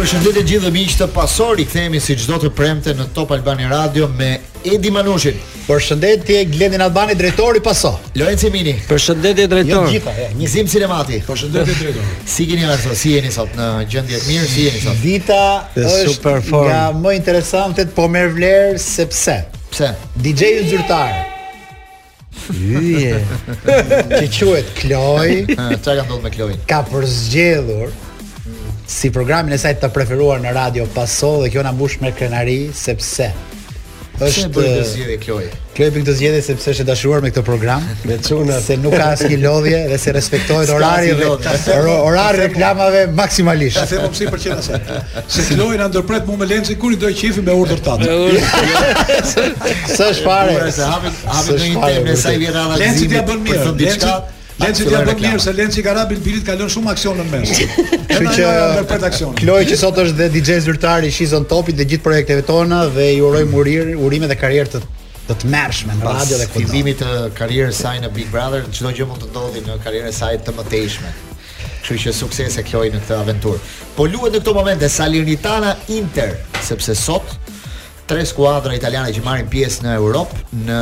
[0.00, 4.06] përshëndetje gjithë dhe miqtë pasor, i kthehemi si çdo të premte në Top Albani Radio
[4.16, 4.30] me
[4.64, 5.36] Edi Manushin.
[5.66, 7.90] Përshëndetje Glendin Albani, drejtori Paso.
[8.16, 8.72] Lorenzo Mini.
[8.88, 9.68] Përshëndetje drejtori.
[9.68, 11.20] Jo gjithë, ja, Nizim Sinemati.
[11.28, 12.16] Përshëndetje drejtori.
[12.26, 14.48] Si jeni sot, Si jeni sot në gjendje të mirë?
[14.54, 15.00] Si jeni sot?
[15.04, 15.44] Dita
[15.84, 19.36] është nga më interesante, po më vlerë sepse.
[19.70, 19.92] Pse?
[20.16, 21.24] dj u zyrtar.
[22.56, 23.18] Yje.
[24.16, 25.42] Ti quhet Kloj.
[25.82, 26.56] Çfarë ka ndodhur me Kloj?
[26.66, 27.90] Ka përzgjedhur
[28.90, 32.72] si programin e saj të preferuar në radio Paso dhe kjo na mbush me krenari
[32.74, 33.28] sepse
[34.20, 35.44] është bërë të zgjidhje Kloj.
[35.76, 38.16] Kloj bën të zgjedhë sepse është dashuruar me këtë program, me
[38.66, 41.22] se nuk ka asnjë lodhje dhe se respektohet orari i
[42.08, 43.78] orari i reklamave maksimalisht.
[43.78, 44.98] Ta them pse për çfarë?
[45.38, 48.10] Se Kloj na ndërpret mua me Lenci kur i do qefi me urdhër tatë.
[49.94, 50.58] Sa është fare?
[50.82, 52.82] Sa hapin hapin një temë sa i vjen ana.
[52.82, 54.36] Lenci ti bën mirë.
[54.60, 57.52] Lenci dia bën mirë se Lenci ka rabil ka kalon shumë aksion në mes.
[58.10, 59.32] Kështu që ndërpret aksion.
[59.38, 63.06] Kloj që sot është dhe DJ zyrtar i Shizon Topit dhe gjithë projekteve tona dhe
[63.14, 64.82] ju uroj murir, urime dhe karrierë të
[65.40, 68.90] të mërshme në radio dhe këtë Fidimit të karierës saj në Big Brother, në qdo
[68.98, 71.12] gjë mund të ndodhi në karierës saj të mëtejshme.
[71.86, 73.62] Kështu që sukses e kjoj në këtë aventur.
[73.96, 76.34] Po luet në këto momente Salernitana Inter,
[76.66, 77.32] sepse sot
[78.10, 80.80] tre skuadra italiane që marrin pjesë në Europë në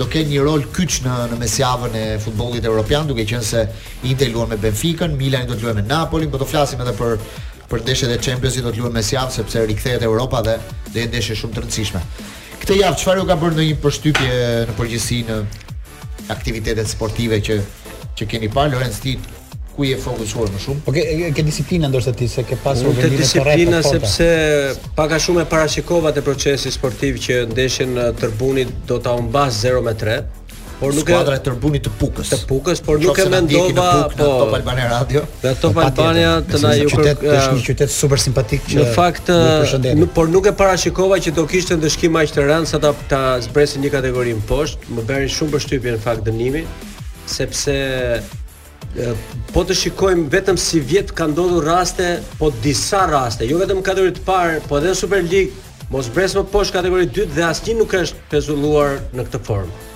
[0.00, 3.66] do kanë një rol kyç në në mesjavën e futbollit evropian duke qenë se
[4.08, 7.18] Inter luan me Benfica, Milan do të luajë me Napolin, por do flasim edhe për
[7.72, 10.56] për ndeshjet e Champions-it do të luajë mesjavë sepse rikthehet Europa dhe
[10.92, 12.00] do jetë ndeshje shumë të rëndësishme
[12.62, 14.40] këtë javë çfarë u ka bërë ndonjë përshtypje
[14.70, 15.36] në përgjithësi në
[16.34, 17.56] aktivitetet sportive që
[18.18, 19.30] që keni pa Lorenz Tit
[19.72, 20.82] ku je fokusuar më shumë?
[20.86, 21.02] Po ke
[21.34, 23.32] ke disiplinë ndoshta ti se ke pasur vendimin e korrekt.
[23.32, 28.70] Ke disiplinë sepse pak a shumë e parashikova te procesi sportiv që ndeshjen eh, Tërbunit
[28.90, 29.96] do ta humbas 0 me
[30.82, 32.30] por nuk skuadra e tërbunit të Pukës.
[32.32, 35.22] Të Pukës, por nuk e mendova po Top Albania Radio.
[35.42, 37.30] Dhe Top Albania të na ju kërkoi.
[37.36, 41.44] Është një qytet super simpatik që Në fakt, eh, por nuk e parashikova që do
[41.52, 44.82] kishte ndeshkim aq të rëndë sa ta, zbresin një kategori në poshtë.
[44.96, 46.64] Më bëri shumë përshtypje në fakt dënimi,
[47.38, 47.74] sepse
[48.18, 49.14] eh,
[49.54, 54.18] po të shikojmë vetëm si vjet ka ndodhur raste, po disa raste, jo vetëm kategorit
[54.26, 55.54] parë, po edhe Super League,
[55.94, 59.90] mos bres poshtë kategori 2 dhe asnjë nuk është pezulluar në këtë formë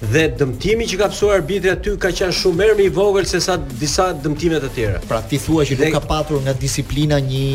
[0.00, 3.56] dhe dëmtimi që ka pasur arbitri aty ka qenë shumë më i vogël se sa
[3.58, 5.00] disa dëmtime të tjera.
[5.10, 7.48] Pra ti thua që nuk ka patur nga disiplina një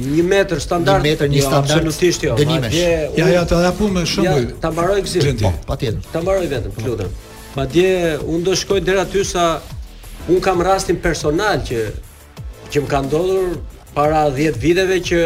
[0.00, 2.36] një metër standard, një metër një jo, standard absolutisht jo.
[2.40, 2.78] Dënimesh.
[3.20, 4.46] ja ja, të ja punë me shembull.
[4.46, 5.42] Ja, ta mbaroj gjithë.
[5.42, 6.06] Po, patjetër.
[6.12, 6.86] Ta mbaroj vetëm, po.
[6.88, 7.10] lutem.
[7.58, 7.90] Madje
[8.24, 9.50] unë do shkoj deri aty sa
[10.30, 11.84] un kam rastin personal që
[12.72, 13.60] që më ka ndodhur
[13.94, 15.16] para 10 viteve që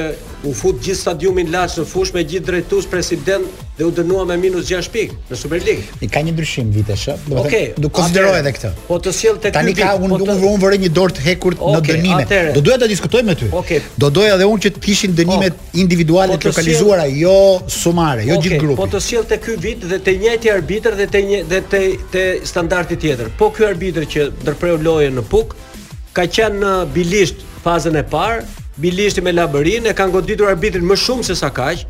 [0.49, 4.37] u fut gjithë stadiumin laç në fushë me gjithë drejtues president dhe u dënua me
[4.41, 5.87] minus 6 pikë në Superligë.
[6.05, 8.73] I ka një ndryshim vitesh, do të thënë, do konsiderohet edhe këtë.
[8.89, 9.81] Po të sjell tek ky vit.
[9.83, 12.23] ka unë po unë vëre një dorë të hekur në dënime.
[12.59, 13.49] Do duhet ta diskutoj me ty.
[14.05, 15.71] Do doja edhe unë që të kishin dënime po.
[15.85, 17.37] individuale po të lokalizuara, jo
[17.69, 18.79] sumare, jo gjithë grupi.
[18.81, 21.65] Po të sjell tek ky vit dhe të njëjti arbitër dhe të një dhe
[22.13, 23.33] të standardi tjetër.
[23.39, 25.57] Po ky arbitër që ndërpreu lojën në Puk
[26.15, 28.43] ka qenë në bilisht fazën e parë,
[28.83, 31.87] bilishti me labërin, e kanë goditur arbitrin më shumë se sa kaq.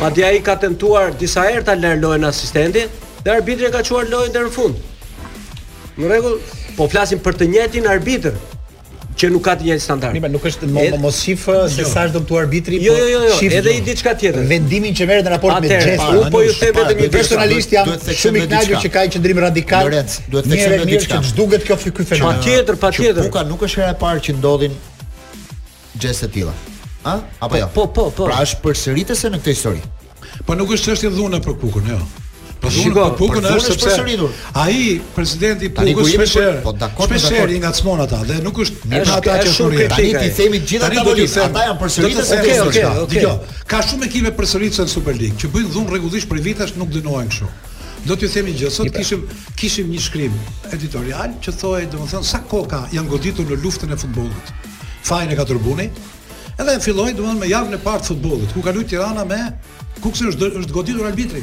[0.00, 2.88] Madje ai ka tentuar disa herë ta lërë lojën asistentin
[3.22, 4.82] dhe arbitri ka çuar lojën deri në fund.
[5.96, 6.40] Në rregull,
[6.76, 8.34] po flasim për të njëjtin arbitër
[9.16, 10.16] që nuk ka të njëjtin standard.
[10.18, 11.86] Nime, nuk është mo, mo, mo se jo.
[11.90, 14.50] sa është dëmtuar arbitri, jo, po jo, jo, jo, shifë edhe i diçka tjetër.
[14.50, 16.04] Vendimin që merret në raport me gjestin.
[16.18, 17.94] Unë po ju them vetëm një personalist jam
[18.24, 19.86] shumë i kënaqur që ka një qendrim radikal.
[19.88, 21.22] Lorenc, duhet të them diçka.
[21.22, 22.42] Që ç'duket kjo ky fenomen?
[22.42, 23.24] Patjetër, patjetër.
[23.30, 24.74] Nuk ka nuk është hera e parë që ndodhin
[26.00, 26.52] gjese të tilla.
[27.06, 27.16] Ë?
[27.40, 27.66] Apo po, jo.
[27.74, 28.28] Po, po, po.
[28.28, 29.82] Pra është përsëritëse në këtë histori.
[30.46, 32.00] Po nuk është çështje dhuna për kukën, jo.
[32.60, 34.30] Po dhuna për kukun është sepse
[34.62, 38.90] ai presidenti i, shpesher, po, po dakord me shpesher i ngacmon ata dhe nuk është
[38.94, 39.86] mirë ata që shurin.
[39.92, 42.40] Tani ti themi gjithë ata volin, ata janë përsëritëse.
[42.40, 43.62] Okej, okej, okej.
[43.70, 47.30] ka shumë ekipe përsëritëse në Super League që bëjnë dhunë rregullisht për vitesh nuk dënohen
[47.32, 47.52] kështu.
[48.06, 49.22] Do t'ju themi gjë, sot pra- kishim
[49.58, 50.34] kishim një shkrim
[50.74, 54.54] editorial që thoi, domethën sa koka janë goditur në luftën e futbollit
[55.06, 55.44] fajin e ka
[56.58, 59.36] Edhe e filloi domethënë me javën e parë të futbollit, ku kaloi Tirana me
[60.00, 61.42] Kuksi është është goditur arbitri.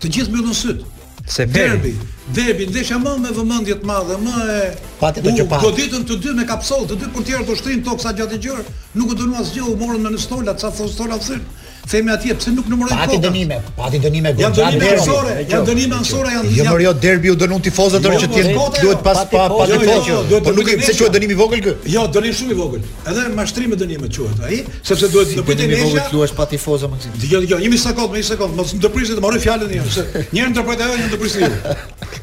[0.00, 0.82] Të gjithë mbyllën syt.
[1.24, 1.94] Se derbi,
[2.36, 4.58] derbi ndeshja më me vëmendje të madhe, më e
[5.00, 5.62] pati të qepa.
[5.64, 8.60] Goditën të dy me kapsoll, të dy portierët ushtrin toksa gjatë gjur,
[9.00, 11.44] nuk u dënuan asgjë, u morën në stola, sa thon stola syt
[11.90, 13.04] themi atje pse nuk numërojnë kota.
[13.08, 16.52] Pati dënime, pati dënime gjatë Janë dënime ansore, janë dënime ansore janë.
[16.56, 19.44] Jo, por jo, derbi u dënon tifozët jo, që jo, ti duhet jo, pas pa
[19.52, 20.40] pa tifozë.
[20.46, 21.76] Po nuk e pse quhet dënim i vogël kë?
[21.94, 22.90] Jo, dënim shumë i vogël.
[23.10, 26.90] Edhe mashtrim me dënime quhet ai, sepse duhet të bëjë dënim vogël luash pa tifozë
[26.92, 30.28] më Dgjoj, dgjoj, një sekond, një sekond, mos ndërprisni të marrë fjalën një herë, se
[30.34, 32.22] një interpretator një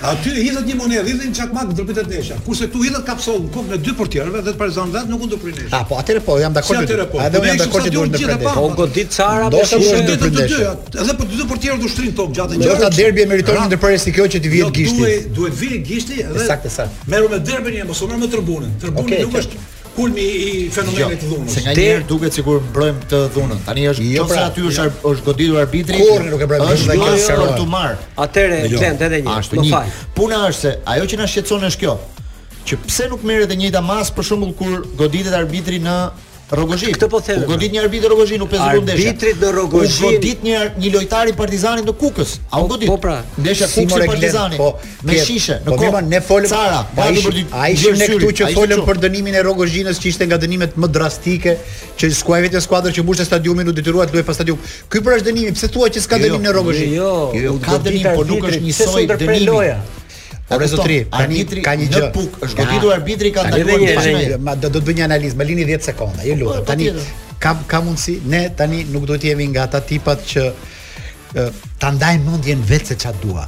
[0.00, 2.36] Aty hidhet një monedhë, hidhet një çakmak në dërpit e desha.
[2.46, 5.82] Kurse këtu hidhet kapsollën kokë me dy portierëve dhe Partizan vet nuk u ndoprin Ah,
[5.84, 6.78] po, atëre po, jam dakord.
[6.78, 7.18] Si atëre po.
[7.20, 8.52] Edhe unë jam dakord të po, duhet të prindesh.
[8.56, 10.54] Po godit çara do të shkojë në prindesh.
[11.04, 12.70] Edhe po dy portierët ushtrin tok gjatë një.
[12.78, 15.02] Është derbi e meriton pra, një ndërprerje si kjo që ti vihet gishti.
[15.02, 16.46] Duhet duhet vihet gishti edhe.
[16.48, 17.04] Saktë saktë.
[17.14, 18.78] Merru me derbin e mos merr me tribunën.
[18.80, 21.54] Tribuni nuk është kulmi i fenomenit jo, dhunës.
[21.56, 23.60] Se nganjëherë duket sikur mbrojm të dhunën.
[23.66, 24.94] Tani është jo pra, aty është jo.
[25.12, 25.98] është goditur arbitri.
[26.30, 26.66] nuk e mbrojm.
[26.74, 27.98] Është jo për të marr.
[28.26, 29.36] Atëre klient edhe një.
[29.38, 29.82] Ashtu, një.
[30.16, 31.98] Puna është se ajo që na shqetëson është kjo
[32.70, 35.94] që pse nuk merret e njëjta mas për shembull kur goditet arbitri në
[36.50, 36.90] Rogozhin.
[36.96, 37.44] Këtë po themi.
[37.44, 41.30] U godit një arbitër Rogozhin, u 5 rrugë Arbitrit në U godit një një lojtar
[41.30, 42.32] i Partizanit në Kukës.
[42.50, 42.88] A u po, godit?
[42.90, 43.18] Po pra.
[43.38, 44.58] Ndeshja si Kukës Partizani.
[44.58, 44.72] Po,
[45.06, 45.60] me shishe.
[45.62, 46.80] Në po, kohë ne folëm Cara.
[46.96, 50.40] ai ishim, a ishim ne këtu që folëm për dënimin e Rogozhinës që ishte nga
[50.42, 51.54] dënimet më drastike
[52.00, 54.58] që skuaj vetë skuadër që mbushte stadiumin u detyrua të luajë pas stadium.
[54.90, 55.54] Ky për është dënimi.
[55.60, 56.92] Pse thua që s'ka jo, dënim në Rogozhin?
[56.98, 57.14] Jo,
[57.46, 59.96] jo ka dënim, por nuk është një soi dënimi.
[60.50, 62.00] Por zotri, arbitri ka një gjë.
[62.08, 64.54] Në puk, është goditur arbitri ka ndaluar një gjë.
[64.64, 66.64] Do të bëj një analizë, më lini 10 sekonda, ju po, lutem.
[66.64, 70.46] Po, tani ka ka mundsi, ne tani nuk do të jemi nga ata tipat që
[71.78, 73.46] ta ndajmë mendjen vetë se ç'a dua.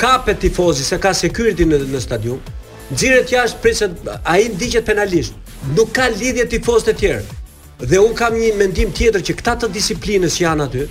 [0.00, 2.42] Kapet tifozi se ka security në në stadium.
[2.92, 3.94] Nxirret jashtë prisen,
[4.30, 5.38] ai ndiqet penalisht.
[5.78, 7.24] Nuk ka lidhje tifoz të tjerë.
[7.78, 10.86] Dhe un kam një mendim tjetër që këta të disiplinës janë aty.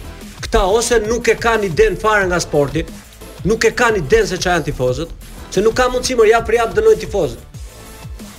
[0.46, 2.84] Këta ose nuk e kanë iden fare nga sporti,
[3.50, 5.16] nuk e kanë iden se çfarë janë tifozët,
[5.50, 7.52] se nuk ka mundësi më ja për jap dënoj tifozët.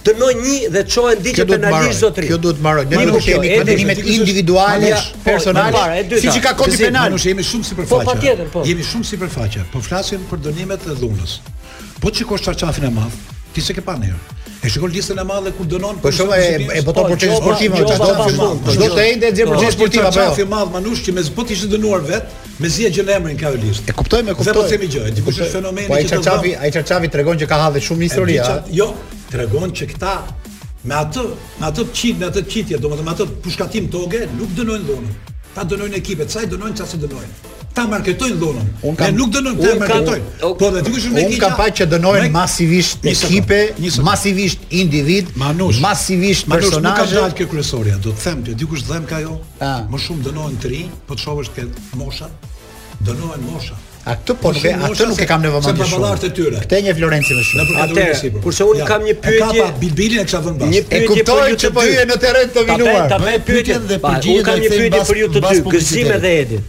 [0.06, 2.28] Dënoj një dhe çohen ditë penalisht zotri.
[2.31, 2.84] Kjo duhet mbaroj.
[2.94, 4.94] Ne nuk kemi kandidimet individuale,
[5.26, 6.04] personale.
[6.22, 7.98] Siç ka kodi penal, ne jemi shumë sipërfaqe.
[8.06, 8.62] Po patjetër, po.
[8.70, 9.66] Jemi shumë sipërfaqe.
[9.75, 11.40] Po flasim për dënimet e dhunës.
[11.98, 13.19] Po çikosh çarçafin e madh,
[13.56, 14.14] ti s'e ke panë.
[14.64, 15.99] E shikon listën e madhe kur dënon.
[16.00, 18.73] Po shoh e e bëto proces sportiv, çfarë do të thonë?
[18.75, 20.32] Çdo të ende nxjerr proces sportiv apo jo?
[20.32, 22.32] Çfarë madh manush që mezi po ti ishe dënuar vet,
[22.63, 23.84] mezi e gjen emrin ka list.
[23.84, 24.53] E kuptoj, me kuptoj.
[24.53, 26.01] Dhe po themi gjë, diku po është fenomeni po që do.
[26.01, 28.39] Ai çarçavi, ai çarçavi tregon që ka hadhë shumë histori.
[28.81, 28.91] Jo,
[29.31, 30.17] tregon që këta
[30.89, 31.27] me atë,
[31.60, 35.65] me atë çit, me atë çitje, domethënë me atë pushkatim toge, nuk dënojnë dhonë ta
[35.65, 37.44] dënojnë ekipet, sa i dënojnë, çfarë se dënojnë.
[37.77, 38.69] Ta marketojnë dhunën.
[39.01, 40.51] Ne nuk dënojnë, ta marketojnë.
[40.60, 43.58] Po dhe ti kush nuk Unë kam pa që dënojnë masivisht ekipe,
[44.08, 45.32] masivisht individ,
[45.81, 46.84] masivisht personazhe.
[46.84, 49.39] nuk ka dalë kjo kryesoria, do të them ti, dikush dhem ka jo.
[49.60, 51.67] Më shumë dënojnë tri, po të shohësh kë
[52.03, 52.29] mosha.
[53.08, 53.77] Dënohen mosha.
[54.06, 56.08] A këtë po nuk e, a këtë nuk e kam nevojë më shumë.
[56.22, 56.60] Se e tyre.
[56.63, 57.79] Këtë një Florenci më shumë.
[57.82, 59.56] Atë, kurse unë kam një pyetje.
[59.56, 60.70] Ka bilbilin e kisha vënë bash.
[60.70, 63.08] Një pyetje për ju të dy në terren të vinuar.
[63.10, 64.36] Ta bëj pyetjen dhe përgjigjen.
[64.36, 66.60] Unë kam një pyetje për ju të dy, Gëzim edhe Edi.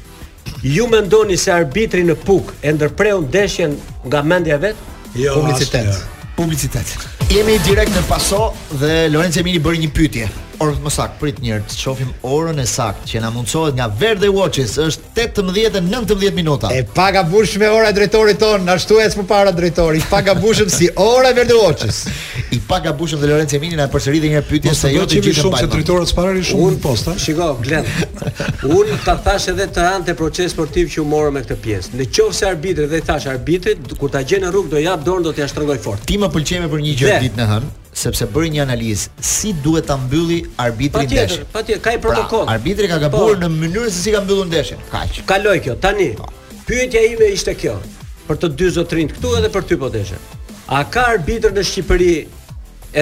[0.65, 3.77] Ju mendoni se arbitri në Puk e ndërpreu ndeshjen
[4.10, 4.82] nga mendja vet?
[5.13, 5.94] Jo, publicitet.
[6.41, 6.96] Publicitet.
[7.29, 8.48] Jemi direkt në Paso
[8.82, 10.34] dhe Lorenzo Emili bëri një pyetje.
[10.59, 11.91] Or më sakt, prit një të
[12.25, 16.67] orën e saktë që na mundsohet nga Verde Watches, është 18:19 minuta.
[16.73, 20.89] E pagabushme gabushme ora e drejtorit ton, ashtu ec më para drejtori, pa gabushëm si
[20.95, 22.05] ora e Verde Watches.
[22.57, 22.91] I pa dhe
[23.27, 26.43] Lorenzo Emini na përsëri dhe një herë se jo të gjithë shumë se drejtori të
[26.49, 27.13] shumë posta.
[27.17, 27.85] Shiko, Glen.
[28.65, 31.93] Un ta thash edhe të ante proces sportiv që u morë me këtë pjesë.
[31.99, 35.33] Në qoftë se arbitri dhe thash arbitrit, kur ta gjen në do jap dorën do
[35.37, 36.01] t'ja shtrëngoj fort.
[36.07, 37.61] Ti më për një gjë ditën e
[37.98, 41.46] sepse bëri një analizë si duhet ta mbylli arbitri pa tjetër, ndeshin.
[41.54, 42.46] Patjetër, ka i protokoll.
[42.46, 43.39] Pra, arbitri ka gabuar po.
[43.44, 44.82] në mënyrën se si ka mbyllur ndeshin.
[44.92, 45.20] Kaq.
[45.30, 46.08] Kaloj kjo tani.
[46.20, 46.30] Po.
[46.70, 47.77] Pyetja ime ishte kjo.
[48.30, 50.38] Për të dy zotrin këtu edhe për ty po deshën.
[50.68, 52.10] A ka arbitër në Shqipëri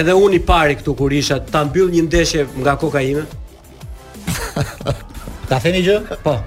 [0.00, 3.24] edhe unë i pari këtu kur isha ta mbyll një ndeshje nga koka ime?
[5.50, 5.98] Ta theni gjë?
[6.24, 6.38] Po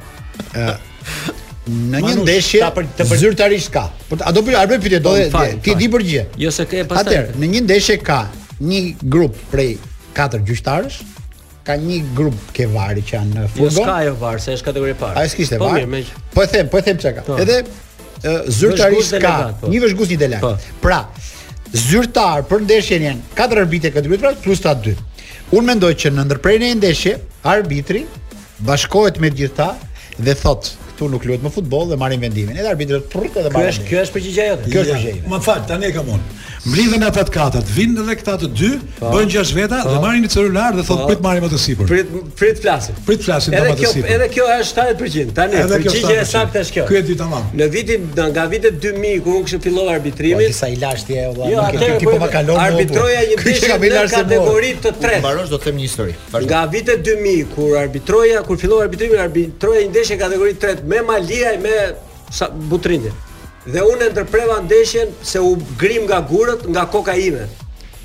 [1.69, 2.87] në një ndeshje për...
[3.21, 3.83] zyrtarisht ka.
[4.09, 6.23] Po a do bëj arbitri do të ti di për gjë.
[6.41, 7.05] Jo se ke pastaj.
[7.07, 8.19] Atëherë, në një ndeshje ka
[8.69, 8.81] një
[9.13, 9.75] grup prej
[10.17, 11.01] katër gjyqtarësh,
[11.67, 13.77] ka një grup ke varë që janë në jo, furgon.
[13.77, 15.21] Jo ska jo var, se është kategori parë.
[15.21, 15.75] Ai s'kishte var?
[15.75, 16.13] Po mirë, meq.
[16.33, 17.25] Po e them, po e them çka.
[17.27, 17.37] Po.
[17.43, 19.71] Edhe zyrtarisht ka po.
[19.73, 20.23] një vëzhgues i po.
[20.25, 20.69] delegat.
[20.83, 21.01] Pra,
[21.85, 24.97] zyrtar për ndeshjen janë katër arbitre katër gjyqtarë plus ta 2.
[25.53, 27.15] Unë mendoj që në ndërprerjen e ndeshje
[27.53, 28.03] arbitri
[28.65, 29.71] bashkohet me gjithta
[30.19, 32.57] dhe thot këtu nuk luhet më futboll dhe marrin vendimin.
[32.59, 33.71] Edhe arbitrat prrit edhe marrin.
[33.71, 34.67] Kjo është kjo është përgjigjja jote.
[34.73, 35.31] Kjo është përgjigjja.
[35.31, 36.37] Më fal, tani e kam unë.
[36.59, 39.11] Mblidhen ata të katërt, vinë edhe këta të dy, po.
[39.13, 40.01] bën gjashtë veta dhe po.
[40.03, 41.07] marrin një celular dhe thotë po.
[41.13, 41.87] prit marrim më të sipër.
[41.87, 42.09] Prit
[42.41, 42.97] prit flasin.
[43.07, 44.09] Prit flasim edhe kjo, sipër.
[44.17, 45.33] Edhe kjo është 70%.
[45.37, 46.87] Tani përgjigjja e saktë është kjo.
[46.89, 47.45] Ky është tamam.
[47.61, 50.51] Në vitin nga vitet 2000 kur unë kishë filluar arbitrimin.
[50.59, 51.53] Sa i lashti e valla.
[51.53, 52.59] Jo, atë po ma kalon.
[52.65, 55.23] Arbitroja një ditë në kategori të tretë.
[55.23, 56.17] Mbarosh do të them një histori.
[56.43, 61.55] Nga vitet 2000 kur arbitroja, kur filloi arbitrimi, arbitroja një ndeshje kategori 3 me Maliaj
[61.61, 61.75] me
[62.31, 63.13] sa, Butrindin.
[63.69, 67.45] Dhe unë ndërpreva ndeshjen se u grim nga gurët, nga koka ime.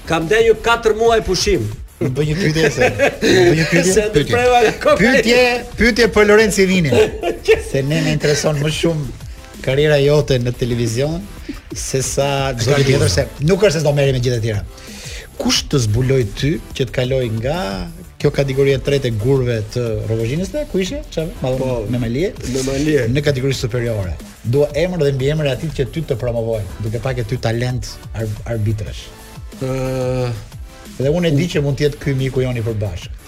[0.09, 1.65] Kam denju 4 muaj pushim.
[2.03, 2.89] Në bëj një pyetje se.
[3.23, 4.05] Bëj një pyetje.
[4.15, 4.97] Ndërpreva nga koka.
[5.01, 5.45] Pyetje,
[5.81, 6.93] pyetje për Lorenzo Vini.
[7.71, 9.31] se ne me intereson më shumë
[9.65, 11.21] karriera jote në televizion
[11.75, 14.61] se sa çdo gjë tjetër se nuk është se do merrem me gjithë të tjera.
[15.41, 17.55] Kush të zbuloj ty që të kaloj nga
[18.25, 21.03] kjo kategori e tretë e gurve të Rovozhinës ku ishe?
[21.13, 21.35] Çfarë?
[21.43, 22.31] Madhon po, me malie.
[22.55, 23.03] Me malie.
[23.13, 24.15] Në kategori superiore.
[24.55, 28.25] Dua emër dhe mbiemër atit që ty të promovoj, duke pak e ty talent ar
[28.57, 29.03] arbitrash.
[29.61, 29.69] Ëh.
[29.69, 30.57] Uh,
[30.97, 33.21] dhe unë e di që mund të jetë ky miku joni për bashkë.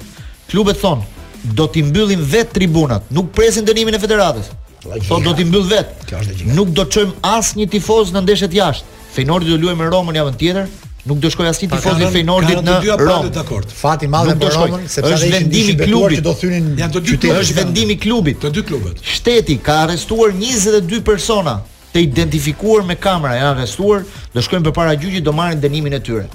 [0.51, 1.07] Klubet thonë,
[1.55, 4.49] do t'i mbyllim vet tribunat, nuk presin dënimin e federatës.
[4.81, 5.89] Thotë do t'i mbyll vet.
[6.07, 6.53] Kjo është gjë.
[6.55, 8.93] Nuk do të çojmë një tifoz në ndeshjet jashtë.
[9.15, 10.69] Feynordi do luajë me Romën javën tjetër.
[11.09, 13.27] Nuk do shkoj asnjë tifoz i Feynordit në Rom.
[13.35, 13.67] Dakord.
[13.75, 16.69] Fati i madh për Romën, sepse është vendimi i klubit që do thynin.
[16.79, 17.41] Janë të dy klubet.
[17.41, 18.39] Është vendimi i klubit.
[18.45, 19.03] Të dy klubet.
[19.15, 21.57] Shteti ka arrestuar 22 persona
[21.91, 24.03] të identifikuar me kamera, janë arrestuar,
[24.35, 26.27] do shkojnë përpara gjyqit do marrin dënimin e tyre.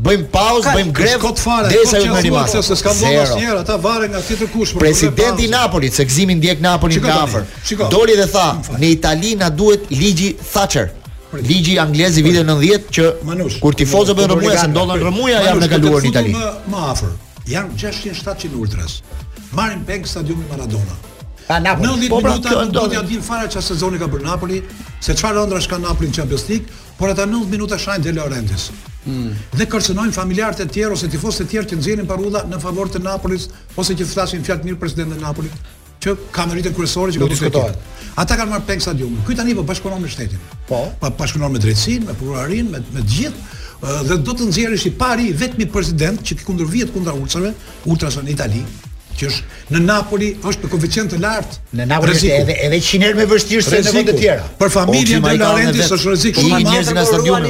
[0.03, 1.17] bëjmë pauzë, bëjmë grev.
[1.23, 1.69] Kot fare.
[1.71, 4.75] Derisa ju merrni masë, se s'kam dhënë asnjëherë, ata varen nga tjetër kush.
[4.79, 7.45] Presidenti i Napolit, se gëzimi ndjek Napolin nga afër.
[7.91, 10.91] Doli dhe tha, në Itali na duhet ligji Thatcher.
[11.37, 15.71] Ligji anglez i vitit 90 që kur tifozët bën rrëmuja se ndodhen rëmuja janë në
[15.73, 16.33] kaluar në Itali.
[16.71, 17.11] Më afër,
[17.47, 18.97] Jan 600-700 ultras.
[19.55, 20.95] Marrin peng stadiumi Maradona.
[21.47, 21.87] Ka Napoli.
[22.09, 24.57] 90 po, pra, minuta pra, do të ja din fara çfarë sezoni ka bër Napoli,
[24.99, 28.67] se çfarë ëndrash ka Napoli në Champions League, por ata 90 minuta shajnë De Laurentiis.
[29.07, 29.65] Ne mm.
[29.71, 33.47] kërcënojmë familjarët e tjerë ose tifozët e tjerë që nxjerrin parulla në favor të Napolis
[33.79, 35.53] ose që flasin fjalë mirë presidentit të Napolit,
[36.03, 37.77] që ka meritën kryesore që do të diskutohet.
[38.21, 39.15] Ata kanë marrë pengë stadium.
[39.27, 40.43] Ky tani po bashkëpunon me shtetin.
[40.69, 44.87] Po, pa bashkëpunon me drejtsinë, me prokurorinë, me me të gjithë dhe do të nxjerrësh
[44.89, 47.51] i pari vetëm i president që kundër vihet kundra ultrasave,
[47.93, 48.63] ultrasave në Itali,
[49.17, 51.57] që është në Napoli është me koeficient të lartë.
[51.79, 54.45] Në Napoli është edhe edhe 100 herë më vështirë se në vende të tjera.
[54.61, 57.49] Për familjen e Laurentis është rrezik shumë i madh në stadium.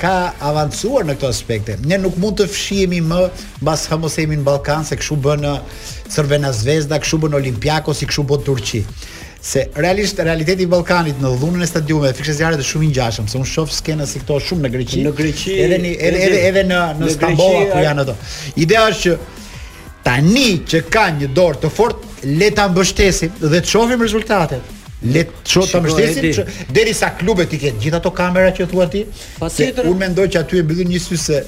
[0.00, 0.14] ka
[0.48, 1.76] avancuar në këto aspekte.
[1.84, 3.24] Ne nuk mund të fshihemi më
[3.60, 5.58] mbas Hamosemi në Ballkan se kshu bën uh,
[6.10, 8.84] Cervena Zvezda, kshu bën Olympiakos, si kshu bën Turqi.
[9.42, 13.28] Se realisht realiteti i Ballkanit në dhunën e stadiumeve fikse zjarre është shumë i ngjashëm,
[13.28, 15.04] se un shoh skena si këto shumë në Greqi.
[15.06, 15.54] Në Greqi.
[15.66, 18.16] Edhe në edhe edhe, edhe në në, Stambol ku janë ato.
[18.60, 19.40] Ideja është që
[20.04, 24.76] tani që ka një dorë të fortë, le ta mbështesin dhe të shohim rezultatet.
[25.02, 29.04] Le të shohë të mbështesin derisa klubet i kenë gjithë ato kamera që thua ti.
[29.88, 31.38] Un mendoj që aty e bëdhën një sy se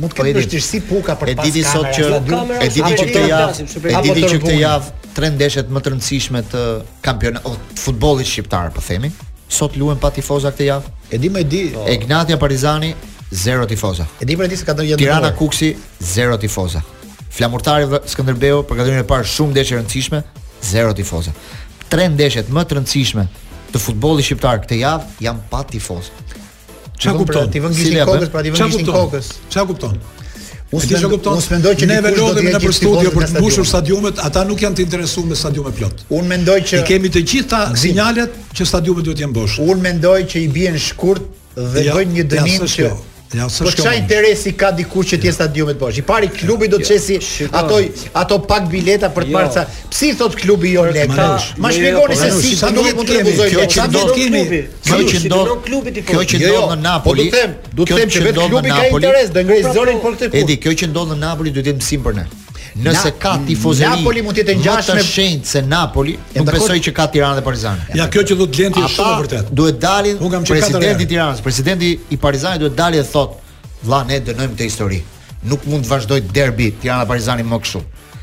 [0.00, 1.70] mund të po, kesh vështirësi puka për pas kamera.
[1.70, 5.30] Sot që, kamera e di që këtë javë, e di ti që këtë javë tre
[5.36, 6.64] ndeshjet më të rëndësishme të
[7.04, 9.12] kampionatit të futbollit shqiptar, po themi.
[9.52, 10.94] Sot luajn pa tifozë këtë javë.
[11.12, 11.62] E di më e di
[11.94, 12.90] Ignatia Partizani
[13.30, 14.08] 0 tifozë.
[14.18, 15.70] E di më di se ka dhënë Tirana Kuksi
[16.10, 16.82] 0 tifozë.
[17.32, 20.24] Flamurtari Skënderbeu për gatimin e parë shumë ndeshje rëndësishme,
[20.72, 21.36] 0 tifozë
[21.92, 23.26] tre ndeshjet më të rëndësishme
[23.72, 26.08] të futbollit shqiptar këtë javë janë pa tifoz.
[26.96, 27.50] Çfarë kupton?
[27.52, 29.28] Ti vën gjithë kokës pra atë vën gjithë kokës.
[29.52, 30.00] Çfarë kupton?
[30.72, 31.36] Unë s'e kupton.
[31.38, 34.78] Unë mendoj që neve vëllodhim në për studio për të mbushur stadiumet, ata nuk janë
[34.80, 36.00] të interesuar me stadiume plot.
[36.16, 39.60] Unë mendoj që i kemi të gjitha sinjalet që stadiumet duhet të jenë bosh.
[39.68, 41.28] Unë mendoj që i bien shkurt
[41.60, 42.88] dhe bëjnë një dënim që
[43.36, 45.32] Ja, po çka interesi ka diku që ti ja.
[45.32, 45.96] stadiumet bosh?
[45.98, 47.78] I pari klubi do të jo, çesi jo, ato
[48.14, 49.38] ato pak bileta për të jo.
[49.38, 49.64] parsa.
[49.90, 51.28] Psi thot klubi jo leta.
[51.56, 53.48] Ma shpjegoni po se si sa nuk mund të mbuzoj.
[53.54, 54.44] Kjo që do të kemi,
[54.88, 56.04] kjo që do të kemi.
[56.12, 56.52] Kjo që po.
[56.52, 57.28] do në Napoli.
[57.32, 60.04] Po do të them, do të them që vetë klubi ka interes, do ngrej zonën
[60.06, 60.44] për këtë punë.
[60.44, 62.28] Edi, kjo që ndodh në Napoli do të jetë msim për ne.
[62.74, 63.90] Nëse ka tifozëri.
[64.00, 64.94] Napoli mund të jetë ngjashme.
[64.96, 67.84] Më të shenjtë se Napoli nuk besoj që ka Tirana dhe Partizani.
[67.98, 69.50] Ja kjo që do të lënti është shumë vërtet.
[69.60, 74.54] Duhet dalin presidenti i Tiranës, presidenti i Partizanit duhet dalë dhe thotë, "Vlla, ne dënojmë
[74.54, 75.02] këtë histori.
[75.52, 77.82] Nuk mund të vazhdojë derbi Tirana Partizani më kështu."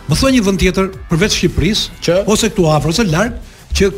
[0.07, 3.41] Më thuaj një vend tjetër përveç Shqipërisë, që ose këtu afër ose larg,
[3.75, 3.89] që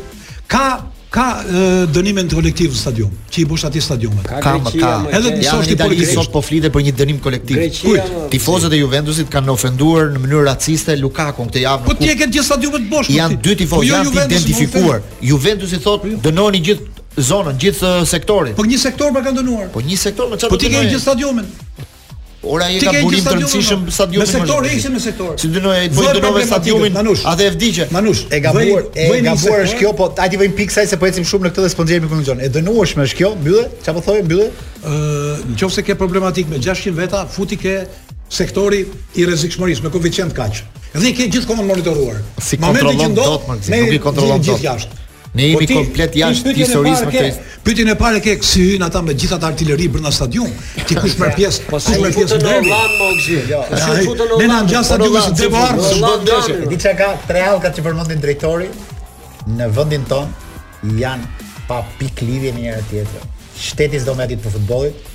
[0.49, 0.63] ka
[1.09, 4.27] ka e, dënimin kolektiv në stadion, që i bësh atë stadionet.
[4.29, 5.11] Ka, Greqia, ka.
[5.17, 7.61] Edhe disa është po i sot po flitet për një dënim kolektiv.
[7.81, 8.11] Kujt?
[8.33, 11.87] Tifozët e Juventusit kanë ofenduar në mënyrë raciste Lukaku këtë javë.
[11.89, 13.09] Po ti e ke gjithë stadionet bosh.
[13.15, 15.01] Janë dy tifozë po, jo janë identifikuar.
[15.33, 18.53] Juventusi thotë dënoni gjithë zonën, gjithë sektorin.
[18.57, 19.73] Po një sektor më kanë dënuar.
[19.73, 20.53] Po një sektor më çfarë?
[20.53, 21.49] Po ti ke gjithë stadionin.
[22.51, 24.25] Ora i ka burim të rëndësishëm stadiumin.
[24.25, 25.33] Në sektor në sektor.
[25.39, 26.97] Si dënoi ai bën dënove stadiumin.
[26.97, 27.87] Atë e vdiqe.
[27.93, 31.27] Manush, e gabuar, e gabuar është kjo, po hajde vëjmë pikë sa se po ecim
[31.29, 34.49] shumë në këtë dhe sponsorim me E dënueshme është kjo, mbyllë, çfarë po thojë mbyllë?
[34.81, 37.75] Ë, nëse ke problematik me 600 veta, futi ke
[38.29, 38.81] sektori
[39.19, 40.63] i rrezikshmërisë me koeficient kaq.
[40.97, 42.17] Dhe ke gjithkohon monitoruar.
[42.41, 44.89] Si momenti që ndodh, ne nuk i kontrollon dot.
[45.35, 47.31] Ne jemi po komplet jashtë historisë më tej.
[47.65, 50.49] Pyetjen e parë ke si hyn ata me gjithat artileri brenda stadium?
[50.89, 51.67] Ti kush merr pjesë?
[51.69, 53.37] Po si merr pjesë në Lan Mogji?
[53.51, 53.59] Jo.
[53.69, 55.75] Ne futën në Lan gjatë stadiumit Devar,
[56.23, 56.55] ndeshje.
[56.71, 58.71] Di çka ka tre halka që përmendin drejtori
[59.59, 60.33] në vendin ton
[60.97, 61.29] janë
[61.69, 63.29] pa pik lidhje me njëra tjetrën.
[63.59, 65.05] Shteti s'do më atit për futbolit,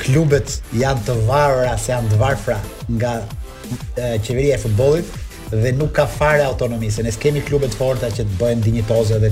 [0.00, 2.56] Klubet janë të varura se janë të varfra
[2.98, 3.12] nga
[4.26, 5.12] qeveria e futbollit
[5.62, 9.18] dhe nuk ka fare autonomi, se ne kemi klube të forta që të bëjnë dinjitoze
[9.24, 9.30] dhe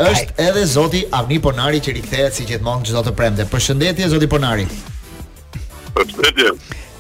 [0.07, 3.47] është edhe zoti Avni Ponari që rikthehet si gjithmonë çdo të premte.
[3.49, 4.67] Përshëndetje zoti Ponari.
[5.97, 6.53] Përshëndetje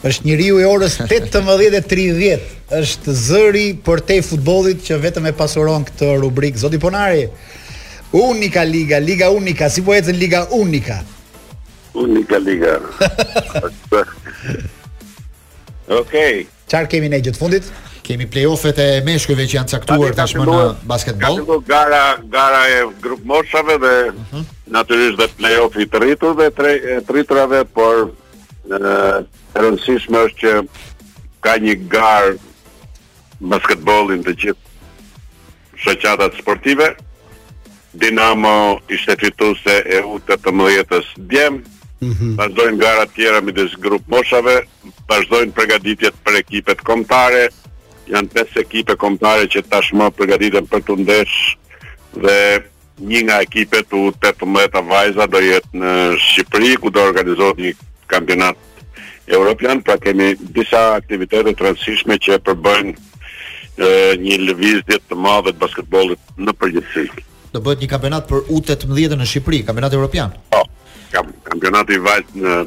[0.05, 2.39] është njeriu i orës 18:30.
[2.67, 7.29] Është zëri për te futbollit që vetëm e pasuron këtë rubrik Zoti Ponari.
[8.11, 10.97] Unika liga, liga unika, si po në liga unika.
[11.95, 12.73] Unika liga.
[15.87, 16.41] Okej.
[16.45, 17.63] Qarë Çfarë kemi ne gjithë fundit?
[18.03, 21.37] Kemi play-offet e meshkujve që janë caktuar tashmë në basketbol.
[21.39, 24.33] Ka gara gara e grup moshave dhe uh mhm.
[24.35, 24.43] -huh.
[24.75, 26.63] natyrisht dhe play off i të rritur dhe të
[27.13, 28.11] rriturave, por
[28.67, 30.53] e rëndësishme është që
[31.45, 32.33] ka një garë
[33.53, 36.89] basketbolin të gjithë shëqatat sportive.
[37.97, 38.53] Dinamo
[38.93, 41.61] ishte fituese e U18 të mëjetës djem.
[42.03, 42.33] Mm -hmm.
[42.37, 44.55] Vazdojnë gara të tjera midis grupë moshave,
[45.09, 47.45] vazdojnë përgatitjet për ekipet kombëtare.
[48.13, 51.35] janë pesë ekipe kombëtare që tashmë përgatiten për të ndesh
[52.23, 52.37] dhe
[53.09, 55.91] një nga ekipet U18 vajza do jetë në
[56.27, 57.71] Shqipëri ku do organizohet një
[58.07, 58.55] kampionat
[59.27, 63.89] europian, pra kemi disa aktivitete të rëndësishme që përbëjnë e,
[64.23, 67.25] një lëvizje të madhe të basketbollit në përgjithësi.
[67.53, 70.31] Do bëhet një kampionat për U18 në Shqipëri, kampionat evropian.
[70.53, 70.63] Po.
[71.11, 72.57] Kam, kampionati i vajt në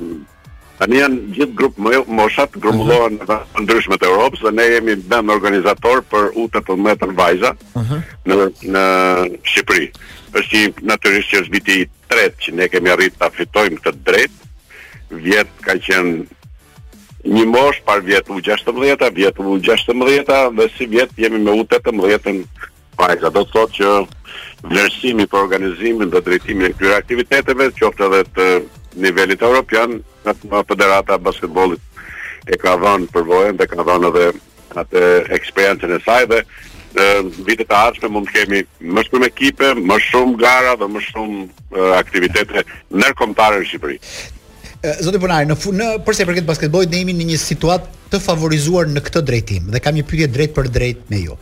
[0.81, 3.43] Tani janë gjithë grup më moshat grumullohen uh -huh.
[3.57, 7.97] në ndryshme të Europës dhe ne jemi bëm organizator për U18 vajza mhm.
[8.29, 8.37] në
[8.75, 8.85] në
[9.51, 9.87] Shqipëri.
[10.39, 14.03] Është një natyrisht që është viti i tretë që ne kemi arritur ta fitojmë këtë
[14.09, 14.50] drejtë
[15.11, 16.27] vjetë ka qenë
[17.27, 21.67] një mosh, par vjetë u 16-a, vjetë u 16-a, dhe si vjetë jemi me u
[21.67, 22.45] 18 në
[22.99, 23.29] pajka.
[23.35, 23.93] Do të thotë që
[24.71, 28.47] vlerësimi për organizimin dhe drejtimin e këtyre aktiviteteve, qoftë edhe të
[29.05, 31.81] nivelit evropian, në federata basketbolit
[32.49, 34.25] e ka dhënë përvojën dhe ka dhënë edhe
[34.81, 35.01] atë
[35.37, 36.41] eksperiencën e saj dhe
[36.97, 37.07] në
[37.47, 38.63] vitet e ardhshme mund të kemi
[38.97, 42.65] më shumë ekipe, më shumë gara dhe më shumë aktivitete
[42.97, 43.99] ndërkombëtare në Shqipëri.
[44.81, 48.89] Zoti Bonari, në në përse i përket basketbollit ne jemi në një situatë të favorizuar
[48.91, 51.37] në këtë drejtim dhe kam një pyetje drejt për drejt me ju.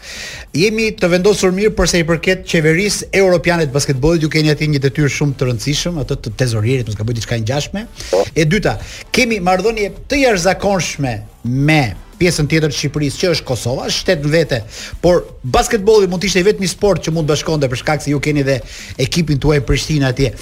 [0.59, 4.83] Jemi të vendosur mirë përse i përket qeverisë europiane të basketbollit, ju keni aty një
[4.88, 7.87] detyrë shumë të rëndësishëm, atë të tezorierit, mos ka bëj diçka ngjashme.
[8.35, 8.74] E dyta,
[9.16, 11.14] kemi marrëdhënie të jashtëzakonshme
[11.62, 11.81] me
[12.18, 14.61] pjesën tjetër të Shqipërisë që është Kosova, shtet vete,
[15.01, 15.22] por
[15.55, 18.18] basketbolli mund të ishte vetëm një sport që mund të bashkonde për shkak se ju
[18.20, 18.59] keni edhe
[19.07, 20.33] ekipin tuaj Prishtinë atje.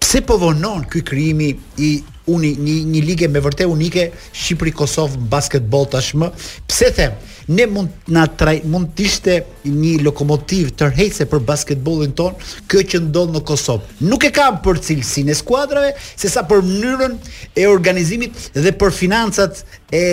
[0.00, 1.90] Pse po vonon ky krijimi i
[2.34, 6.30] uni, një, një ligë me vërtet unike Shqipëri Kosovë basketbol tashmë.
[6.70, 7.10] Pse the,
[7.50, 9.32] Ne mund na traj, mund të ishte
[9.66, 12.36] një lokomotiv tërheqëse për basketbollin ton
[12.70, 13.88] kjo që ndodh në Kosovë.
[14.06, 17.16] Nuk e kam për cilësinë e skuadrave, sesa për mënyrën
[17.58, 20.04] e organizimit dhe për financat e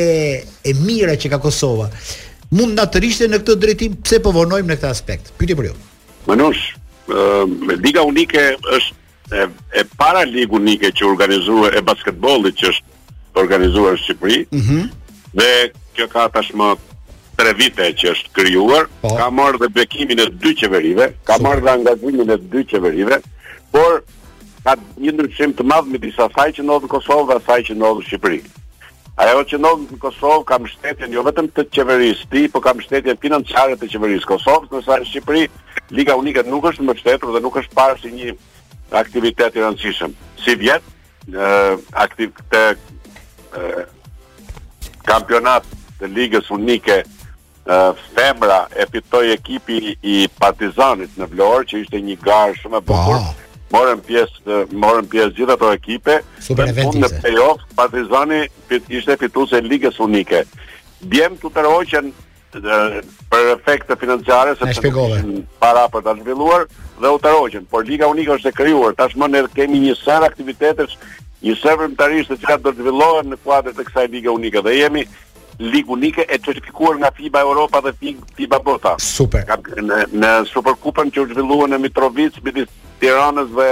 [0.66, 1.92] e mira që ka Kosova.
[2.58, 5.30] Mund na të rishte në këtë drejtim pse po vonojmë në këtë aspekt.
[5.38, 5.78] Pyetje për ju.
[6.32, 6.64] Manush,
[7.12, 7.46] ë
[7.86, 8.50] Liga Unike
[8.80, 8.97] është
[9.32, 9.48] e,
[9.80, 14.44] e para ligë unike që organizuar e basketbollit që është organizuar në Shqipëri.
[14.52, 14.90] Mhm.
[15.38, 15.50] dhe
[15.94, 16.68] kjo ka tashmë
[17.38, 19.12] tre vite që është krijuar, po.
[19.20, 23.20] ka marrë dhe bekimin e dy qeverive, ka marrë dhe angazhimin e dy qeverive,
[23.72, 24.02] por
[24.64, 27.74] ka një ndryshim të madh me disa saj që ndodh në Kosovë dhe saj që
[27.78, 28.40] ndodh në Shqipëri.
[29.22, 33.18] Ajo që ndodh në Kosovë ka mbështetjen jo vetëm të qeverisë ti, por ka mbështetjen
[33.22, 35.44] financiare të qeverisë Kosovës, në saj në Shqipëri
[35.92, 38.34] Liga Unike nuk është mbështetur dhe nuk është parë si një
[38.94, 40.14] aktivitet i rëndësishëm.
[40.44, 40.84] Si vjet,
[41.92, 43.84] aktivitet e,
[45.08, 45.66] kampionat
[46.00, 47.80] të ligës unike e,
[48.16, 53.20] femra e pitoj ekipi i partizanit në Vlorë, që ishte një garë shumë e bukur.
[53.20, 53.36] wow.
[53.68, 54.46] Morën pjesë,
[54.80, 58.38] morën pjesë gjithë ato ekipe Super në fund të play-off, Partizani
[58.96, 60.46] ishte fituesi e Ligës Unike.
[61.04, 62.14] Bjem tutëroqen
[62.62, 64.94] dhe, për efekte financiare se të
[65.62, 66.66] para për ta zhvilluar
[67.02, 70.98] dhe u tarogjën, por Liga Unika është e krijuar, tashmë ne kemi një sërë aktivitetesh,
[71.44, 74.76] një serë vëmëtarisht të cilat do të zhvillohen në kuadrët të kësaj Liga Unika dhe
[74.80, 75.04] jemi
[75.60, 77.94] Liga Unike e certifikuar nga FIBA Europa dhe
[78.38, 78.94] FIBA Bota.
[79.02, 79.46] Super.
[79.82, 82.70] Në, në Superkupën që u zhvilluan në Mitrovic, midis
[83.02, 83.70] Tiranës dhe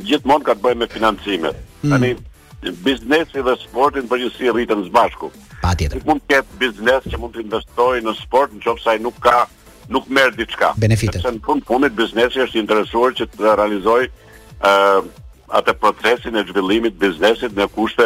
[0.04, 1.56] gjithmonë ka të bëj me financimet.
[1.82, 1.94] Hmm.
[1.94, 2.10] Tani
[2.84, 5.30] biznesi dhe sportin për njësi rritën zbashku.
[5.62, 9.16] Pa Nuk mund të ketë biznes që mund të investoj në sport në që nuk
[9.24, 9.46] ka
[9.90, 10.72] nuk merr diçka.
[10.76, 11.22] Benefitet.
[11.24, 15.08] në fund fundit biznesi është i interesuar që të realizojë ë uh,
[15.58, 18.04] atë procesin e zhvillimit të biznesit në kushte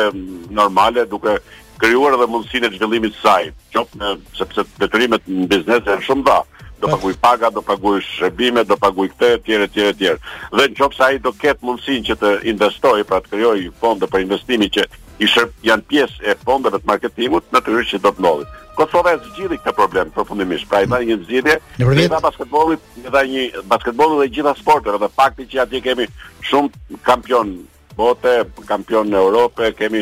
[0.54, 1.36] normale duke
[1.82, 3.50] krijuar edhe mundësinë e zhvillimit të saj.
[3.74, 6.38] Qoftë sepse detyrimet në biznes janë shumë dha
[6.82, 6.94] do po.
[6.96, 10.30] paguaj paga, do paguaj shërbime, do paguaj këtë, etj, etj, etj.
[10.54, 14.70] Dhe nëse ai do ketë mundësinë që të investojë, pra të krijojë fonde për investimin
[14.78, 14.86] që
[15.22, 18.46] ishë janë pjesë e fondeve të marketingut natyrisht që do të ndodhi.
[18.76, 20.66] Kosova e zgjidhi këtë problem përfundimisht.
[20.70, 24.98] Pra i dha një zgjidhje i dha basketbollit, i dha një basketbollit dhe gjitha sporteve,
[25.02, 26.06] dhe fakti që atje kemi
[26.48, 27.52] shumë kampion
[27.98, 28.32] bote,
[28.70, 30.00] kampion në Europë, kemi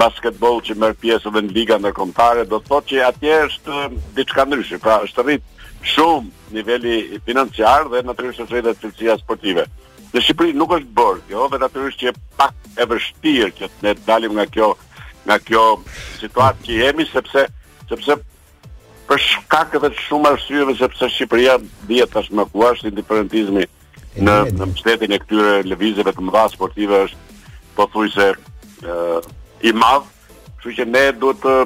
[0.00, 3.96] basketbol që merr pjesë edhe në liga ndërkombëtare, do të thotë që atje është um,
[4.16, 4.78] diçka ndryshe.
[4.84, 5.50] Pra është rrit
[5.94, 9.66] shumë niveli financiar dhe natyrisht edhe cilësia sportive.
[10.14, 13.68] Në Shqipëri nuk është bërë kjo, vet atë është që e pak e vështirë që
[13.82, 14.68] ne dalim nga kjo
[15.24, 15.62] nga kjo
[16.20, 17.42] situatë që jemi sepse
[17.88, 18.16] sepse
[19.08, 21.56] për shkak të shumë arsyeve sepse Shqipëria
[21.90, 23.64] dihet tashmë ku është indiferentizmi
[24.28, 27.40] në në shtetin e këtyre lëvizjeve të mëdha sportive është
[27.80, 29.22] pothuajse ë
[29.66, 30.06] i madh,
[30.60, 31.58] kështu që ne duhet të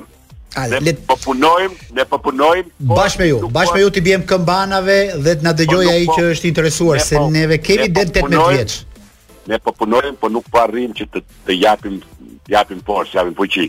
[0.54, 0.98] Ale, ne let...
[1.06, 2.64] popunojm, ne popunojm.
[2.88, 5.58] Po bash me ju, bash po- me ju ti bjem këmbanave dhe të na po
[5.60, 8.78] dëgjoj ai po- që është interesuar se po, neve kemi ne det 18 vjeç.
[9.48, 12.00] Ne popunojm, po nuk po që të, të japim
[12.48, 13.68] japim forcë, japim fuqi.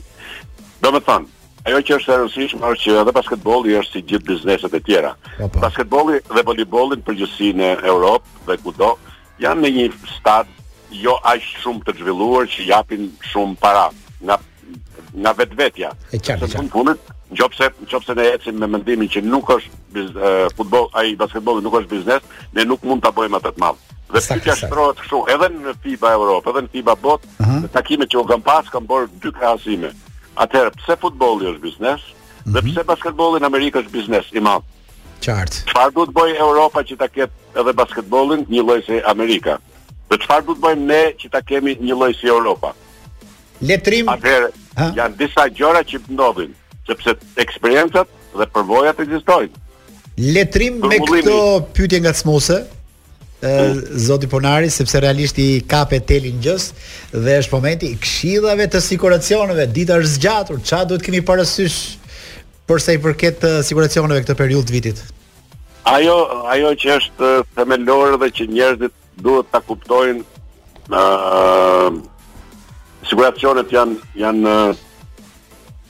[0.81, 1.25] Do të thonë,
[1.67, 5.13] ajo që është erësishmë është që edhe basketbolli është si gjithë bizneset e tjera.
[5.43, 5.59] Opa.
[5.67, 8.93] Basketbolli dhe voleybolli në gjësi në Europë dhe kudo
[9.43, 10.47] janë në një stad
[11.03, 13.89] jo aq shumë të zhvilluar që japin shumë para.
[14.23, 14.39] Nga
[15.15, 15.91] nga vetvetja.
[16.13, 20.31] E Në fund fundit, nëse nëse ne ecim me mendimin që nuk është biz, e,
[20.57, 23.79] futbol, ai basketbolli nuk është biznes, ne nuk mund ta bëjmë atë të madh.
[24.13, 27.67] Dhe pyetja shtrohet kështu, edhe në FIBA Europë, edhe në FIBA Bot, uh -huh.
[27.73, 29.91] takimet që u kanë pas kanë bërë dy krahasime.
[30.37, 32.01] Atëherë, pse futbolli është biznes?
[32.01, 32.53] Uh -huh.
[32.53, 32.69] Dhe mhm.
[32.71, 34.63] pse basketbolli në Amerikë është biznes i madh?
[35.21, 35.65] Qartë.
[35.69, 39.57] Çfarë duhet bëjë Europa që ta ketë edhe basketbollin një lloj si Amerika?
[40.09, 42.71] Dhe çfarë duhet bëjmë ne që ta kemi një lloj si Europa?
[43.61, 44.07] Letrim.
[44.09, 44.47] Atëherë,
[44.97, 46.51] janë disa gjëra që ndodhin,
[46.87, 49.65] sepse eksperiencat dhe përvojat ekzistojnë.
[50.35, 51.35] Letrim me këto
[51.75, 52.61] pyetje nga Smose,
[53.39, 53.99] ë mm.
[54.07, 56.69] Zoti Ponari, sepse realisht i ka petelin gjës
[57.13, 61.79] dhe është momenti i këshillave të siguracioneve, dita është zgjatur, çfarë duhet kimi parasysh
[62.69, 65.01] për sa i përket siguracioneve këtë periudhë të vitit?
[65.89, 66.17] Ajo
[66.53, 72.11] ajo që është themelore dhe që njerëzit duhet ta kuptojnë ë
[73.09, 74.53] siguracionet janë janë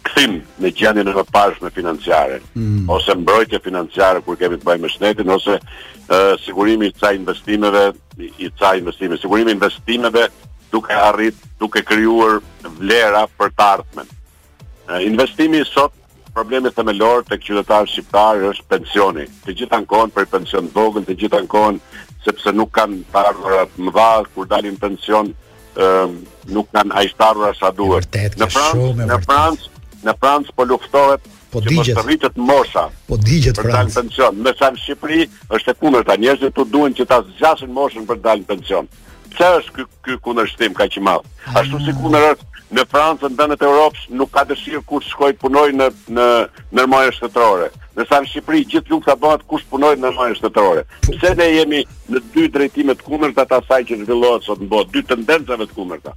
[0.10, 2.88] kthim në gjendjen e papashme financiare mm.
[2.92, 7.84] ose mbrojtje financiare kur kemi të bëjmë me shtetin ose uh, sigurimi i çaj investimeve
[8.24, 10.28] i çaj investime sigurimi investimeve
[10.72, 12.40] duke arrit duke krijuar
[12.80, 15.94] vlera për të ardhmen uh, investimi i sot
[16.34, 21.20] problemi themelor tek qytetarët shqiptar është pensioni të gjithë ankohen për pension të vogël të
[21.24, 21.82] gjithë ankohen
[22.24, 25.34] sepse nuk kanë ardhurat më vaj kur dalin pension
[25.80, 26.12] Ehm,
[26.52, 28.10] nuk kanë ajstarura sa duhet.
[28.12, 29.70] Vërtet, në Francë, në Francë,
[30.10, 31.96] në Francë po luftohet po digjet.
[31.96, 32.84] Që rritet mosha.
[33.08, 34.42] Po digjet për dalë pension.
[34.44, 35.22] Në sa në Shqipëri
[35.56, 38.92] është e kundërta, njerëzit u duan që ta zgjasin moshën për dalë pension.
[39.32, 41.24] Pse është ky ky kundërshtim kaq i madh?
[41.48, 41.62] Ah.
[41.62, 45.32] Ashtu si kundër është në Francë në vendet e Europës nuk ka dëshirë kur shkoj
[45.46, 45.88] punoj në
[46.20, 46.28] në
[46.76, 47.72] në, në shtetërore.
[48.00, 50.86] Dhe sa në Shqipëri gjithë lufta bëhet kush punoj në nëmën shtetërore.
[51.04, 54.94] Pse ne jemi në dy drejtime të kundërta të asaj që zhvillohet sot në botë,
[54.96, 56.14] dy tendencave të kundërta.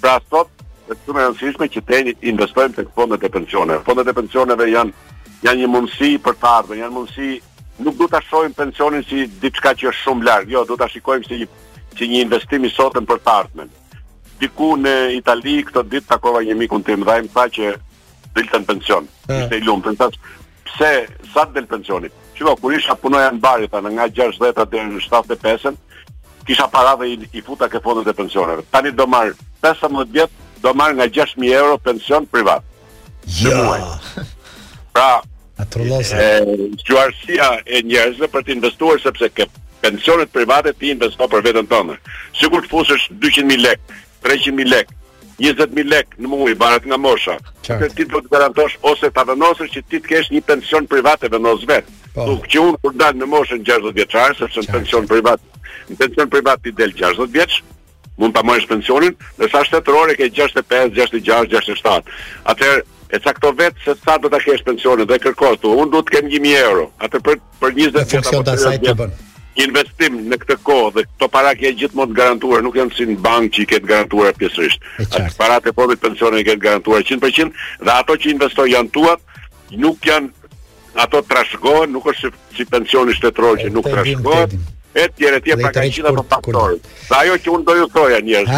[0.00, 1.98] Pra sot është shumë e rëndësishme që të
[2.32, 3.82] investojmë tek fondet e pensioneve.
[3.84, 7.28] Fondet e pensioneve janë janë një mundësi për të ardhmen, janë mundësi
[7.84, 11.28] nuk du ta shohim pensionin si diçka që është shumë larg, jo, du ta shikojmë
[11.28, 11.50] si një
[11.98, 13.68] si një investim i sotëm për të ardhmen.
[14.40, 17.74] Diku në Itali këtë ditë takova një mikun tim dhe tha që
[18.36, 19.04] dilte pension.
[19.32, 19.42] Eh.
[19.42, 19.96] Ishte i lumtur,
[20.74, 22.12] pse sa del pensionit.
[22.36, 25.76] Shiko, kur isha punoja në bari, pa nga 60 deri në 75-ën,
[26.46, 28.64] kisha para dhe i, i futa ke fondet e pensioneve.
[28.72, 29.32] Tani do marr
[29.64, 30.30] 15 vjet,
[30.64, 32.62] do marr nga 6000 euro pension privat.
[33.40, 33.54] Ja.
[33.54, 34.16] Muaj.
[34.96, 35.08] Pra,
[35.62, 36.16] atrolosa.
[36.86, 39.44] Gjuarësia e, e njerëzve për të investuar sepse ke
[39.84, 41.98] pensionet private ti investo për veten tënde.
[42.38, 43.82] Sigur të fusësh 200000 lek,
[44.26, 44.94] 300000 lek,
[45.38, 47.36] 20.000 lek në muaj barat nga mosha.
[47.66, 51.24] Që ti do të garantosh ose ta vendosësh që ti të kesh një pension privat
[51.28, 51.88] e vendos vet.
[52.14, 52.24] Po.
[52.30, 55.40] Nuk që unë kur dal në moshën 60 vjeçare, sepse në pension privat,
[55.90, 57.58] në pension privat ti del 60 vjeç,
[58.16, 62.16] mund ta marrësh pensionin, në sa e ke 65, 66, 67.
[62.52, 66.08] Atëherë e këto vetë se sa do ta kesh pensionin dhe kërkosh tu, unë duhet
[66.08, 66.88] të kem 1000 euro.
[67.04, 69.24] Atë për për 20 vjet apo 30 vjet
[69.62, 73.06] investim në këtë kohë dhe këto para që janë gjithmonë të garantuara nuk janë si
[73.08, 74.82] në bankë që i ketë garantuar pjesërisht.
[75.06, 77.52] Ato para të fondit pensioni i ketë garantuar 100%
[77.88, 79.38] dhe ato që investoj janë tuat
[79.80, 80.52] nuk janë
[81.04, 84.56] ato trashëgohen, nuk është si pensioni shtetëror që nuk trashëgohet.
[84.96, 86.76] Etj, etj, pra ka gjithë ato faktorë.
[87.08, 88.52] Sa ajo që un do ju thoja njerëz.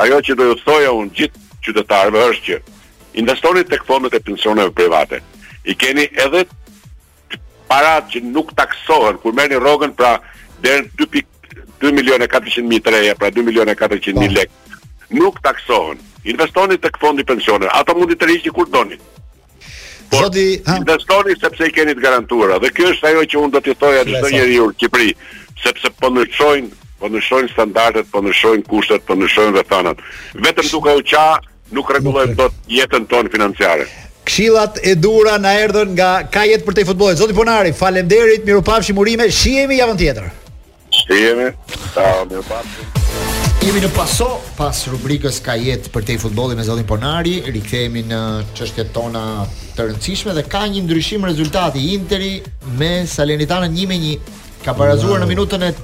[0.00, 2.58] Ajo që do ju thoja unë gjithë qytetarëve është që
[3.20, 5.20] investoni tek fondet e pensioneve private.
[5.68, 6.46] I keni edhe
[7.70, 10.16] parat që nuk taksohen kur merrni rrogën pra
[10.64, 14.38] deri 2.2 milionë 400 mijë treja, pra 2 milionë 400 mijë po.
[14.38, 14.84] lekë.
[15.20, 16.02] Nuk taksohen.
[16.32, 18.98] Investoni tek fondi pensioner, ata mundi të rishi kur doni.
[20.10, 20.74] Por, ha?
[20.82, 24.02] investoni sepse i keni të garantuara dhe kjo është ajo që unë do t'i thoja
[24.08, 25.14] çdo njeriu në Kipri,
[25.62, 30.02] sepse po ndryshojnë, po ndryshojnë standardet, po ndryshojnë kushtet, po ndryshojnë rrethanat.
[30.42, 31.24] Vetëm duke u qa
[31.70, 33.86] nuk rregullojmë dot jetën tonë financiare.
[34.30, 37.18] Këshillat e dhura na erdhën nga ka jetë për te futbollit.
[37.18, 40.28] Zoti Ponari, faleminderit, mirupafshim urime, shihemi javën tjetër.
[41.00, 41.48] Shihemi.
[41.96, 43.00] Ciao, mirupafshim.
[43.64, 48.20] Jemi në paso pas rubrikës ka jetë për te futbollit me zotin Ponari, rikthehemi në
[48.56, 49.24] çështjet tona
[49.74, 52.30] të rëndësishme dhe ka një ndryshim rezultati Interi
[52.80, 54.16] me Salernitanën 1 1
[54.64, 55.26] ka parazuar wow.
[55.26, 55.74] në minutën e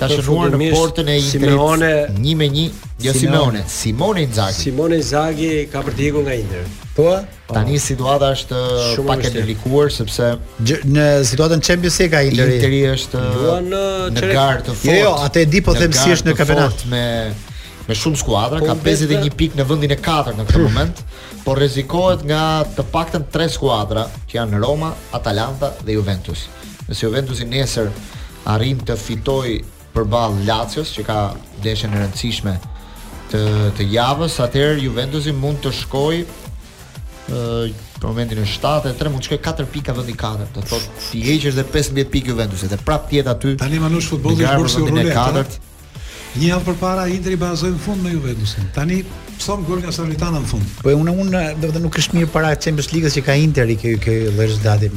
[0.01, 1.49] ka shënuar në portën e Interit.
[1.49, 2.65] Simeone, një me një,
[3.05, 4.57] jo Simone, Simone Inzaghi.
[4.65, 6.65] Simone Inzaghi ka për nga Inter.
[6.97, 7.13] Po?
[7.47, 8.57] Tani situata është
[8.99, 10.33] uh, pak e delikuar sepse
[10.91, 13.83] në situatën Champions League ka Interi Interi është uh, uh, në
[14.15, 17.05] në të Jo, jo atë e di po them si është në kampionat me
[17.87, 21.05] me shumë skuadra, ka 51 po, pikë në vendin e katërt në këtë moment,
[21.45, 22.41] por rrezikohet nga
[22.75, 26.49] të paktën 3 skuadra, që janë Roma, Atalanta dhe Juventus.
[26.89, 27.93] Nëse Juventusi nesër
[28.53, 29.55] arrim të fitoj
[29.95, 31.17] përballë Lazios që ka
[31.63, 32.55] ndeshjen e rëndësishme
[33.33, 33.41] të
[33.81, 36.27] të javës, atëherë Juventusi mund të shkojë
[37.29, 40.71] ë për momentin e 7 3 mund të shkojë 4 pika vendi 4, do të
[40.73, 43.55] thotë ti heqësh dhe 15 pikë Juventusit dhe prapë tjetë aty.
[43.65, 45.45] Tani manush futbolli është bursë rrugë.
[46.37, 48.69] Një javë përpara Indri bazoi në fund me Juventusin.
[48.77, 49.01] Tani
[49.37, 50.71] Psom gol nga Salernitana në fund.
[50.81, 53.91] Po unë unë do të nuk është mirë para Champions League-s që ka Interi këy
[54.01, 54.95] këy lëshdatim.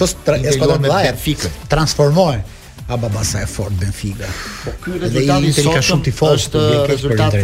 [0.00, 1.48] Tos tra, pa skuadra me fikë.
[1.72, 2.42] transformohen
[2.88, 4.24] a baba sa e fort Benfica.
[4.64, 7.36] Po ky rezultati sot ka shumë tifoz është rezultat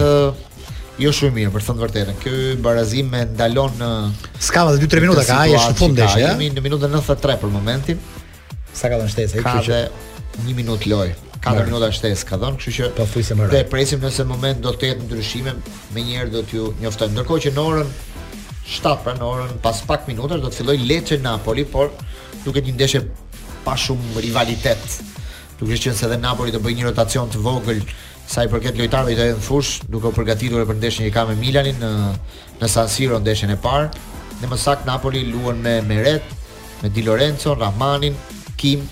[1.04, 2.16] jo shumë mirë për të thënë vërtetën.
[2.22, 2.32] Ky
[2.64, 3.88] barazim me ndalon në
[4.46, 6.30] skava të 2-3 minuta ka ai është në fund desh, ja.
[6.38, 8.00] Në minutën 93 për momentin.
[8.74, 11.12] Sa ka dhënë shtesë ai dhe që minutë loj.
[11.44, 13.48] 4 minuta shtesë ka dhënë, kështu që po fuisë më.
[13.52, 15.52] Dhe presim nëse në moment do të jetë ndryshime,
[15.92, 17.10] më njëherë do t'ju njoftoj.
[17.12, 17.90] Ndërkohë që në orën
[18.78, 21.92] 7 pra në orën pas pak minutash do të filloj Lecce Napoli, por
[22.46, 23.02] duket një ndeshje
[23.66, 25.02] pa shumë rivalitet
[25.58, 27.82] duke qenë se edhe Napoli do bëjë një rotacion të vogël
[28.26, 31.36] sa i përket lojtarëve të në fush, duke u përgatitur për ndeshjen që ka me
[31.38, 31.90] Milanin në
[32.62, 33.90] në San Siro ndeshjen e parë.
[34.40, 36.26] Në më sakt Napoli luan me Meret,
[36.82, 38.16] me Di Lorenzo, Rahmanin,
[38.56, 38.82] Kim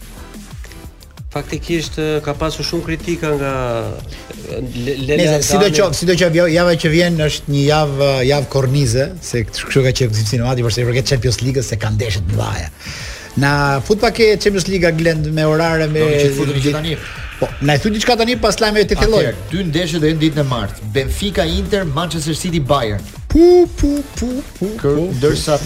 [1.33, 1.97] Faktikisht
[2.27, 3.53] ka pasur shumë kritika nga
[4.51, 5.45] Lele Zidane.
[5.49, 10.51] Sidoqoftë, sidoqoftë java që vjen është një javë javë kornize, se kështu ka qenë gjithë
[10.53, 12.69] për përse i përket Champions League-s se ka ndeshje të mëdha.
[13.37, 16.97] Na futba ke Champions League Gland me orare me Do të futem gjithë tani.
[17.41, 19.21] Po, na i thu diçka tani pas lajmeve të filloi.
[19.31, 20.89] Atëherë, dy ndeshje deri në ditën e martë.
[20.97, 23.07] Benfica Inter, Manchester City Bayern.
[23.33, 23.47] Pu
[23.79, 24.29] pu pu
[24.59, 24.69] pu.
[25.15, 25.57] Ndërsa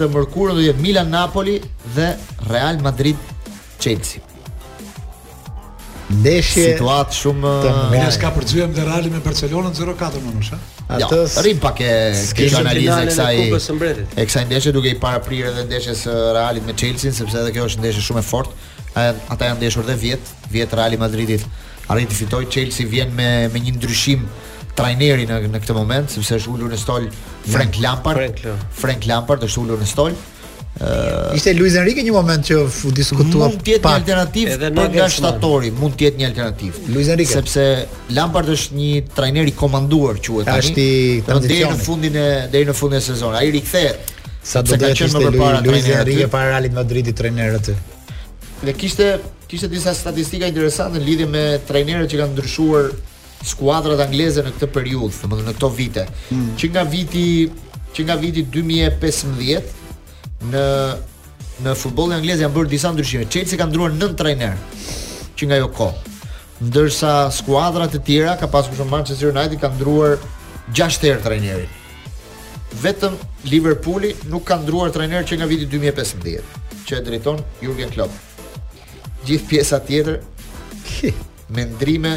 [0.00, 1.60] të mërkurën do jetë Milan Napoli
[1.94, 2.10] dhe
[2.50, 3.32] Real Madrid
[3.78, 4.24] Chelsea
[6.20, 7.50] ndeshje situatë shumë
[7.92, 10.58] ne eh, ka përgjyem dhe rali me Barcelonën 0-4 më nusha
[10.92, 11.90] Atë jo, rrim pak e
[12.36, 16.66] kish analizë e kësaj e kësaj ndeshje duke i para prirë edhe ndeshjes eh, Realit
[16.68, 18.70] me Chelsea sepse edhe kjo është ndeshje shumë e fortë.
[18.92, 21.46] Eh, ata janë ndeshur dhe vjet, vjet Real Madridit
[21.90, 24.26] arrin të fitojë Chelsea vjen me me një ndryshim
[24.76, 27.08] trajneri në në këtë moment sepse është ulur në stol
[27.48, 28.44] Frank Lampard.
[28.82, 30.14] Frank Lampard është ulur në stol.
[30.72, 34.70] Uh, ishte Luis Enrique një moment që u diskutua mund të jetë një alternativë edhe
[34.94, 36.84] nga shtatori, mund të jetë një alternativë.
[36.94, 37.64] Luis Enrique sepse
[38.16, 40.64] Lampard është një trajner i komanduar quhet tani.
[41.28, 43.42] Është deri në fundin e deri në fundin e sezonit.
[43.42, 44.14] Ai rikthehet.
[44.42, 47.76] Sa do të jetë më përpara Luis Enrique para Realit Madridit trajner aty.
[48.64, 49.10] Dhe kishte
[49.52, 52.88] kishte disa statistika interesante në lidhje me trajnerët që kanë ndryshuar
[53.44, 56.08] skuadrat angleze në këtë periudhë, domethënë në këto vite.
[56.32, 56.48] Hmm.
[56.56, 57.28] Që nga viti
[57.92, 59.80] që nga viti 2015
[60.50, 60.66] në
[61.62, 63.26] në futbollin anglez janë bërë disa ndryshime.
[63.30, 64.56] Chelsea ka ndryruar 9 trajner
[65.36, 66.14] që nga ajo kohë.
[66.66, 70.16] Ndërsa skuadra të tjera ka pasur shumë Manchester United ka ndryruar
[70.74, 71.76] 6 herë trajnerin.
[72.82, 73.14] Vetëm
[73.52, 78.16] Liverpooli nuk ka ndryruar trajner që nga viti 2015, që e drejton Jurgen Klopp.
[79.28, 80.18] Gjithë pjesa tjetër
[81.54, 82.16] me ndryrime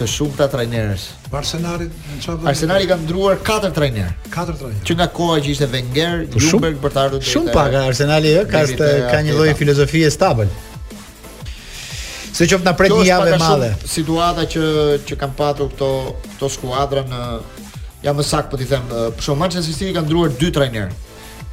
[0.00, 1.02] të shumta trajnerësh.
[1.36, 1.86] Arsenali,
[2.24, 2.46] çfarë?
[2.48, 4.08] Arsenali ka ndruar 4 trajner.
[4.32, 4.80] 4 trajner.
[4.88, 8.46] Që nga koha që ishte Wenger, po Ljungberg për të ardhur Shumë pak Arsenali ë,
[8.48, 10.48] ka të, ka një lloj filozofie stabil.
[12.32, 13.70] Se qoftë na pret një javë e madhe.
[13.96, 14.64] Situata që
[15.10, 15.90] që kanë patur këto
[16.30, 17.20] këto skuadra në
[18.06, 20.94] jam më sakt po ti them, për shkak Manchester City ka ndruar 2 trajner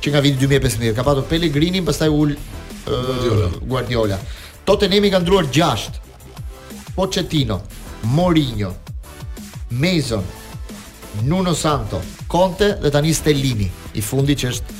[0.04, 2.36] që nga viti 2015 ka patur Pellegrini, pastaj ul
[2.88, 3.56] Guardiola.
[3.68, 4.20] Guardiola.
[4.64, 6.06] Tottenham i ka ndruar 6.
[6.96, 7.60] Pochettino.
[8.04, 8.76] Mourinho,
[9.72, 10.24] Mason,
[11.24, 14.78] Nuno Santo, Conte dhe tani Stellini, i fundi që është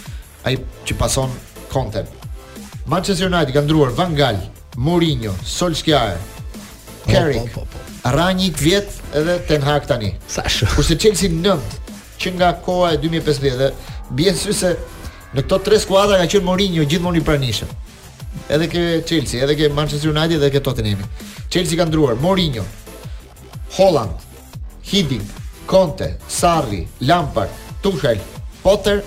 [0.48, 1.32] ai që pason
[1.72, 2.04] Conte.
[2.88, 4.38] Manchester United ka ndruar Van Gaal,
[4.78, 7.96] Mourinho, Solskjaer, po, Carrick, po, po, po.
[8.08, 10.14] Ranjik vjet edhe Ten Hag tani.
[10.30, 10.46] Sa
[10.76, 11.58] Kurse Chelsea në
[12.22, 13.72] që nga koha e 2015 dhe
[14.18, 14.72] bie sy se
[15.36, 17.74] në këto tre skuadra ka qenë Mourinho gjithmonë i pranishëm.
[18.54, 21.04] Edhe ke Chelsea, edhe ke Manchester United dhe ke Tottenham.
[21.52, 22.64] Chelsea ka ndruar Mourinho,
[23.76, 24.12] Holland,
[24.90, 25.24] Hiddink,
[25.66, 27.50] Conte, Sarri, Lampard,
[27.82, 28.20] Tuchel,
[28.62, 29.04] Potter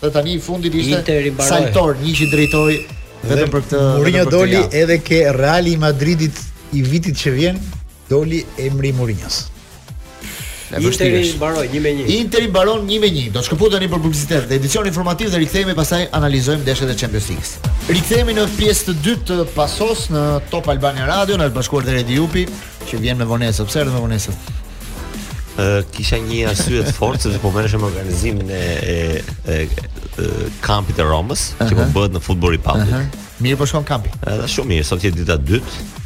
[0.00, 2.74] dhe tani i fundit ishte Saltor, një që drejtoi
[3.30, 6.42] vetëm për këtë Mourinho doli edhe ke Real Madridit
[6.76, 7.62] i vitit që vjen
[8.10, 9.46] doli emri Mourinhos.
[10.78, 12.06] Interi mbaroi 1-1.
[12.08, 13.30] Interi mbaron 1-1.
[13.34, 16.96] Do të shkëputen tani për publicitet dhe edicion informativ dhe rikthehemi pastaj analizojmë ndeshjet e
[17.02, 17.72] Champions League.
[17.94, 22.46] Rikthehemi në pjesë të dytë të pasos në Top Albania Radio, në Bashkuar Dere Jupi,
[22.90, 24.34] që vjen me vonesë, pse erdhi me vonesë?
[25.62, 28.62] Ë kisha një arsye të fortë se po merreshëm organizimin e,
[29.22, 30.30] e, e
[30.66, 31.70] kampit të Romës, uh -huh.
[31.70, 32.88] që po bëhet në Football Republic.
[32.90, 33.28] Uh -huh.
[33.46, 34.10] Mirë po shkon kampi.
[34.26, 36.00] Është shumë mirë, sot je dita e dytë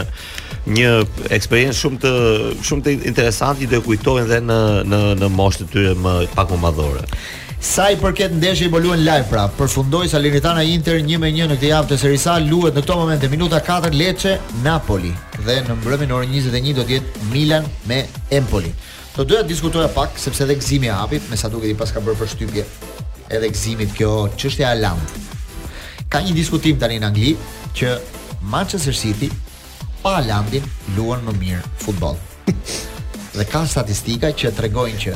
[0.68, 0.94] një
[1.36, 2.14] eksperiencë shumë të
[2.70, 4.62] shumë të interesante që do e kujtojnë dhe në
[4.94, 7.04] në në moshën e tyre më pak më madhore.
[7.58, 11.88] Sa i përket ndeshje i boluen live pra, përfundoj Salernitana Inter 1-1 në këtë javë
[11.90, 15.10] të serisa, luet në këto momente minuta 4 Lecce, Napoli
[15.42, 18.04] dhe në mbrëmin orë 21 do tjetë Milan me
[18.34, 18.70] Empoli.
[19.16, 22.02] Do doja të diskutoja pak, sepse dhe gzimi hapit, me sa duke di pas ka
[22.06, 22.66] bërë për shtypje
[23.34, 25.24] edhe gzimit kjo qështja alamë.
[26.14, 27.34] Ka një diskutim tani në Angli,
[27.74, 27.96] që
[28.54, 29.32] Manchester City
[30.04, 32.22] pa Alandin luan më mirë futboll.
[33.40, 35.16] dhe ka statistika që tregojnë që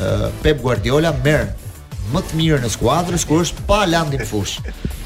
[0.00, 1.50] Eh, Pep Guardiola merr
[2.14, 4.58] më të mirën në skuadrë kur është pa Landin në fush.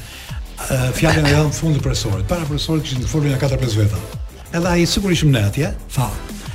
[0.96, 2.24] fjalën e jam fundi profesorit.
[2.28, 4.24] Para profesorit kishin folur nga 4-5 veta.
[4.54, 6.10] Edhe ai sikur ishim ne atje, tha,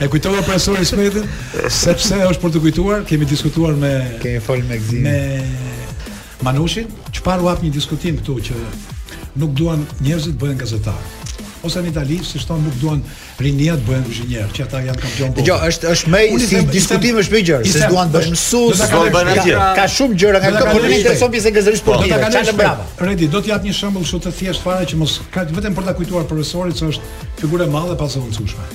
[0.00, 1.26] e kujtova profesorin Smetin,
[1.68, 3.92] sepse është për të kujtuar, kemi diskutuar me
[4.22, 5.10] kemi fol me Gzimin.
[5.10, 11.80] Me Manushin, çfarë u hap një diskutim këtu që nuk duan njerëzit bëhen gazetarë ose
[11.82, 13.00] në Itali, si shton nuk duan
[13.42, 15.46] rinia të bëhen inxhinier, që ata janë kampion botë.
[15.48, 19.02] Jo, është është më si diskutim është më gjerë, se duan të bëhen mësues, do
[19.02, 19.56] të bëhen atje.
[19.78, 22.12] Ka shumë gjëra nga këto, por nuk intereson pjesën gazetarisë sportive.
[22.12, 22.86] Do ta kanë brava.
[23.08, 25.88] Redi, do të jap një shembull kështu të thjesht fare që mos ka vetëm për
[25.90, 28.68] ta kujtuar profesorit se është figurë e madhe pas së vonshme.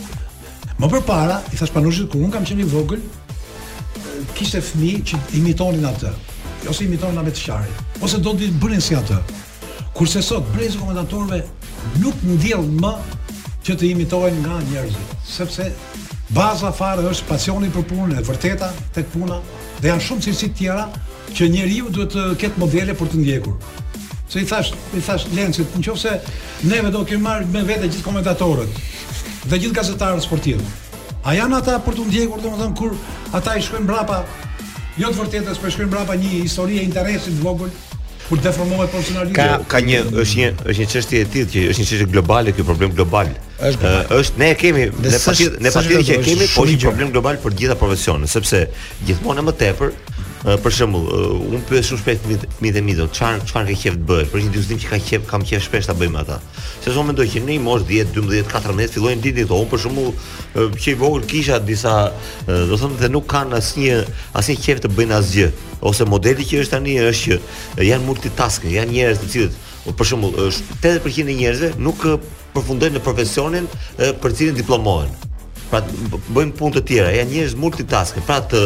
[0.82, 3.04] Më përpara, i thash panushit kur un kam qenë i vogël,
[4.36, 6.12] kishte fëmijë që imitonin atë
[6.72, 9.22] ose imitonin ambet qarrit, ose do të bënin si atë.
[9.94, 11.42] Kurse sot brezi komentatorëve
[12.02, 12.94] nuk ndjell më
[13.66, 15.70] që të imitojnë nga njerëzit, sepse
[16.36, 19.38] baza fare është pasioni për punën, e vërteta tek puna
[19.82, 20.86] dhe janë shumë cilësi të tjera
[21.38, 23.56] që njeriu duhet të ketë modele për të ndjekur.
[24.32, 26.14] Se i thash, i thash Lencit, nëse
[26.68, 28.82] neve do kemi marrë me vete gjithë komentatorët
[29.44, 30.66] dhe gjithë gazetarët sportivë.
[31.24, 32.96] A janë ata për të ndjekur, domethënë kur
[33.38, 34.24] ata i shkojnë brapa
[35.00, 37.72] jo të vërtetës, për po shkojnë brapa një historie interesi të vogël,
[38.36, 39.34] kur deformohet personalia.
[39.38, 42.52] Ka ka një është një është një çështje e tillë që është një çështje globale
[42.58, 43.30] ky problem global.
[43.64, 47.14] Është uh, është ne e kemi ne pati ne pati që kemi po një problem
[47.14, 48.64] global për gjitha profesionet, sepse
[49.08, 49.96] gjithmonë më tepër
[50.44, 52.26] Uh, për shembull, uh, un pyet shumë shpejt
[52.62, 54.24] mi dhe mi do, çfarë çfarë ke qejf të bëj?
[54.34, 56.36] Për një diskutim që ka qejf, kam qejf shpesh ta bëjmë ata.
[56.84, 59.62] Se zonë mendoj që në mosh 10, 12, 14 fillojnë ditë këto.
[59.64, 60.12] Un për shembull,
[60.66, 64.02] uh, që i vogël kisha disa, uh, do thonë se nuk kanë asnjë
[64.42, 65.54] asnjë qejf të bëjnë asgjë
[65.84, 67.40] ose modeli që është tani është
[67.80, 69.60] që janë multitasking, janë njerëz të cilët
[70.00, 72.06] për shembull është 80% e njerëzve nuk
[72.56, 73.68] përfundojnë në profesionin
[74.24, 75.12] për cilin diplomohen.
[75.74, 75.80] Pra
[76.36, 78.60] bëjmë punë të tjera, janë njerëz multitask, pra të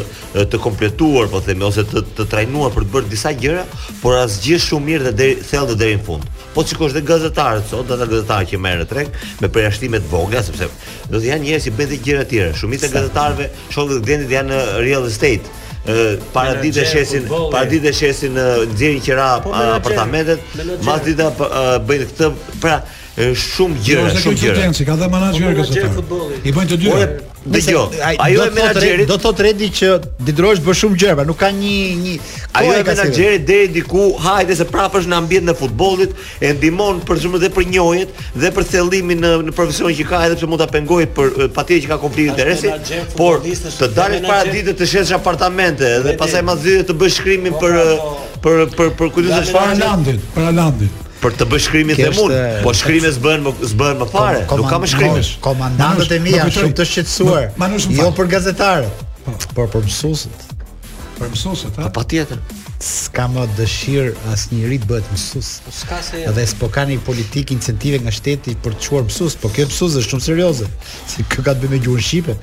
[0.51, 3.63] të kompletuar po themi ose të të trajnuar për të bërë disa gjëra,
[4.03, 6.27] por asgjë shumë mirë dhe deri thellë deri në fund.
[6.53, 9.09] Po sikosh dhe gazetarët sot, data gazetarë që merren treg
[9.41, 10.67] me përjashtime të vogla sepse
[11.13, 12.55] do të janë njerëz që bëjnë gjëra të tjera.
[12.59, 15.65] Shumica e gazetarëve, shoqëve të vendit janë real estate
[16.33, 18.35] para ditës shesin para ditës shesin
[18.73, 21.39] nxjerrin qira po, apartamentet mbas ditës
[21.87, 22.31] bëjnë këtë
[22.63, 22.81] pra
[23.17, 24.69] është shumë gjëra, jo, shumë gjëra.
[24.87, 26.19] Ka dhënë menaxherë këtu.
[26.43, 26.93] I bën të dy.
[27.47, 29.89] Dëgjoj, ajo e menaxherit do thotë Redi që
[30.27, 32.15] Didrosh bë shumë gjëra, nuk ka një një
[32.59, 36.11] ajo po e menaxherit deri diku, hajde se prapësh në ambientin në futbollit
[36.43, 40.21] e ndihmon për shume dhe për njëojet dhe për thellimin në në profesion që ka
[40.27, 44.51] edhe pse mund ta pengoj për patjetër që ka konflikt interesi, por të dalë para
[44.51, 47.79] ditës të shesh apartamente dhe pastaj mazi të bësh shkrimin për
[48.43, 52.35] për për për kujdesin e shfarë landit, për landit për të bërë shkrimin dhe mund,
[52.63, 55.25] po shkrimi s'bën s'bën më fare, nuk kam shkrimin.
[55.43, 57.81] Komandantët e mia shumë të shqetësuar.
[57.99, 59.35] Jo për gazetarët, po.
[59.57, 60.47] por për mësuesit.
[61.17, 61.87] Për mësuesit, a?
[61.87, 62.41] Po, patjetër
[62.77, 65.47] s'ka më dëshirë asnjëri të bëhet mësues.
[65.65, 69.33] Po, s'ka se edhe s'po kanë një politikë incentive nga shteti për të çuar mësues,
[69.41, 70.69] po kjo mësues është shumë serioze.
[71.09, 72.37] Si kjo ka të bëjë me gjuhën shqipe.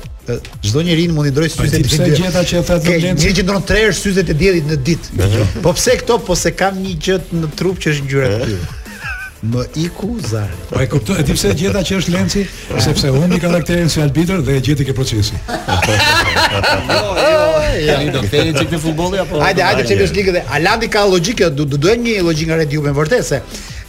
[0.62, 2.14] çdo njeri mund i ndroj syzet e diellit.
[2.14, 3.24] Ti gjeta që e thatë Lenc.
[3.24, 5.30] Ti që ndron tre syzet e diellit në ditë.
[5.64, 6.20] Po pse këto?
[6.28, 8.60] Po se kam një gjë në trup që është ngjyra e
[9.40, 10.16] më i ku
[10.70, 12.44] Po e kuptoj, e di pse gjeta që është Lenci,
[12.84, 15.40] sepse unë i karakterin si arbitër dhe e gjeti kë procesi.
[15.48, 16.60] Jo,
[16.90, 17.94] jo, jo.
[17.96, 21.06] Ai do të thënë çikë futbolli apo Hajde, hajde çikë është ligë dhe Alandi ka
[21.08, 23.40] logjikë, do të duhet një logjikë nga Radio me vërtetë se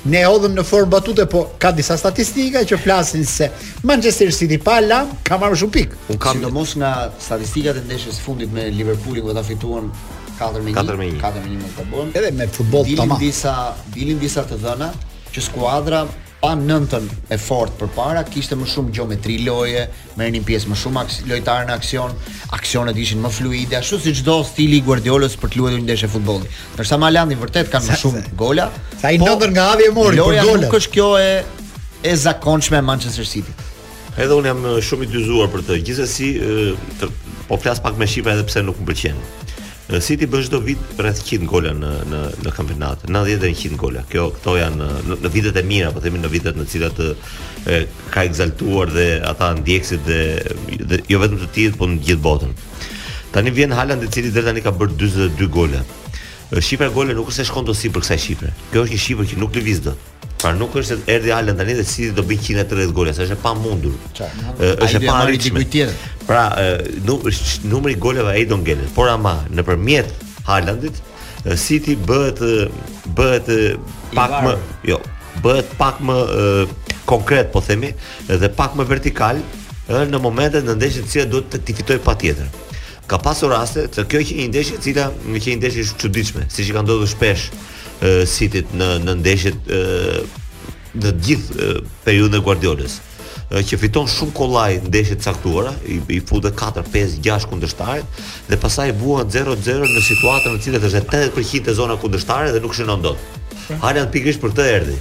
[0.04, 3.50] ne hodhëm në formë batute, po ka disa statistika që flasin se
[3.84, 5.98] Manchester City pa Alam ka marrë shumë pikë.
[6.14, 9.90] Un kam domos nga statistikat e ndeshjes së fundit me Liverpoolin ku ata fituan
[10.38, 12.14] 4-1, 4-1 me Tottenham.
[12.14, 13.18] Edhe me futboll tamam.
[13.18, 13.54] Dilin disa,
[13.92, 14.88] dilin disa të dhëna,
[15.34, 16.04] që skuadra
[16.40, 17.04] pa nëntën
[17.34, 19.82] e fort për para, kishte më shumë gjometri loje,
[20.16, 22.14] merrnin pjesë më shumë lojtarë në aksion,
[22.56, 26.08] aksionet ishin më fluide, ashtu si çdo stili i Guardiolës për të luajtur një ndeshje
[26.14, 26.48] futbolli.
[26.78, 28.70] Ndërsa Malandi vërtet kanë më shumë gola,
[29.02, 30.64] sa i po, nga havi e mori për golën.
[30.64, 31.28] Nuk është kjo e
[32.10, 33.52] e zakonshme e Manchester City.
[34.16, 35.76] Edhe unë jam shumë i dyzuar për të.
[35.84, 36.32] Gjithsesi,
[37.52, 39.20] po flas pak me shipa edhe pse nuk më pëlqen.
[39.98, 43.02] City bën çdo vit rreth 100 gola në në në kampionat.
[43.10, 44.04] 90 dhe 100 gola.
[44.10, 47.80] Kjo këto janë në, në vitet e mira, po themi në vitet në cilat e,
[48.14, 50.20] ka egzaltuar dhe ata ndjekësit dhe,
[50.92, 52.54] dhe jo vetëm të tij, por në gjithë botën.
[53.34, 55.82] Tani vjen Haaland i cili deri tani ka bërë 42 gola.
[56.58, 58.48] Shqipe gole nuk është se shkon do si për kësaj Shqipe.
[58.72, 60.06] Kjo është një Shqipe që nuk lëviz dot.
[60.40, 63.38] Pra nuk është se erdhi Alan tani dhe City do bëj 130 gole, është e
[63.38, 63.94] pamundur.
[64.16, 64.54] Çfarë?
[64.82, 65.92] Është e pamundur.
[66.26, 66.42] Pra,
[67.06, 70.10] nuk është numri goleve ai do ngelet, por ama nëpërmjet
[70.48, 70.98] Haalandit
[71.60, 72.42] City bëhet
[73.16, 73.48] bëhet
[74.16, 74.54] pak më,
[74.90, 74.98] jo,
[75.44, 76.16] bëhet pak më
[77.06, 77.92] konkret po themi
[78.28, 79.38] dhe pak më vertikal
[79.90, 82.50] në momentet në ndeshjet që duhet të fitojë patjetër
[83.10, 86.02] ka pasur raste se kjo që një ndeshje e cila me që një ndeshje është
[86.04, 87.48] çuditshme, siç i ka ndodhur shpesh
[88.30, 91.70] sitit në në ndeshjet në të gjithë
[92.06, 92.94] periudhën e Guardiolës
[93.66, 98.60] që fiton shumë kollaj ndeshje të caktuara, i, i fut 4, 5, 6 kundërshtarët dhe
[98.62, 103.02] pastaj vuan 0-0 në situata në cilën është 80% e zona kundërshtare dhe nuk shënon
[103.02, 103.30] dot.
[103.82, 104.96] Halan pikërisht për këtë erdhi.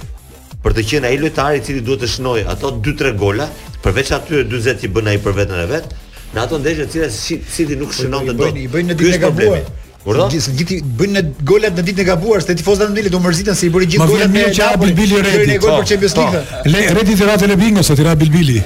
[0.64, 3.46] Për të qenë ai lojtari i cili duhet të shënojë ato 2-3 gola,
[3.86, 5.94] përveç atyre 40 që bën ai për veten e vet,
[6.34, 8.58] Në ato ndeshje të cilat si nuk po shënon të dot.
[8.62, 9.62] I bëjnë në ditën e gabuar.
[10.04, 10.26] Kurdo?
[10.32, 13.56] Gjithë gjithë bëjnë në golat në ditën e gabuar, se tifozat në Dili do mërziten
[13.58, 15.48] se i bëri gjithë golat me çaj Bilbili Redi.
[15.50, 15.88] Ne gol për po.
[15.90, 16.28] Champions po.
[16.70, 16.94] League.
[16.98, 18.62] Redi të ratën e bingos, të ratë Bilbili.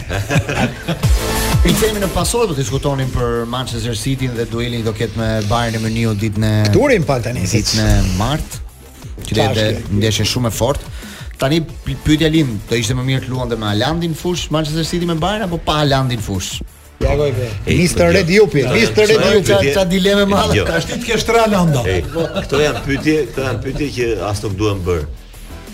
[1.65, 5.31] I themi në pasojë do të diskutonin për Manchester City dhe duelin do ketë me
[5.51, 7.89] Bayern Munich ditën e Turin pa tani sic në
[8.21, 8.61] mart.
[9.25, 10.83] Që dhe dhe ndeshe shumë e fort
[11.41, 15.07] Tani pyetja lim do ishte më mirë të luan dhe me Alandin fush Manchester City
[15.09, 16.59] me Bayern Apo pa Alandin fush
[17.01, 17.51] Jagoj ve.
[17.77, 19.75] Mister Red Jupi, Mister Red Jupi.
[19.75, 20.65] Ça dileme madhe.
[20.65, 21.83] Ka shtit ke shtran ndo.
[22.47, 25.05] Kto janë pyetje, kto janë pyetje që as nuk duam bër.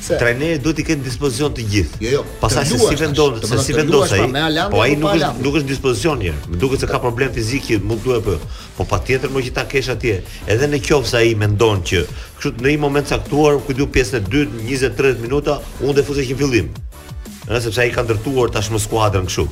[0.01, 1.99] Trajneri duhet i ketë dispozicion të gjithë.
[2.07, 2.21] Jo, jo.
[2.41, 4.55] Pastaj se si vendon, se si vendos pra, ai.
[4.73, 6.33] Po ai nuk është nuk është dispozicion një.
[6.55, 8.39] Më duket se ka problem fizik që mund duhet apo.
[8.79, 10.17] Po patjetër më që ta kesh atje.
[10.49, 12.07] Edhe në qoftë ai mendon që
[12.41, 16.39] kështu në një moment caktuar, ku diu pjesën e dytë, 20-30 minuta, unë defuzoj që
[16.41, 16.73] fillim.
[17.51, 19.51] Ëh, sepse ai ka ndërtuar tashmë skuadrën kështu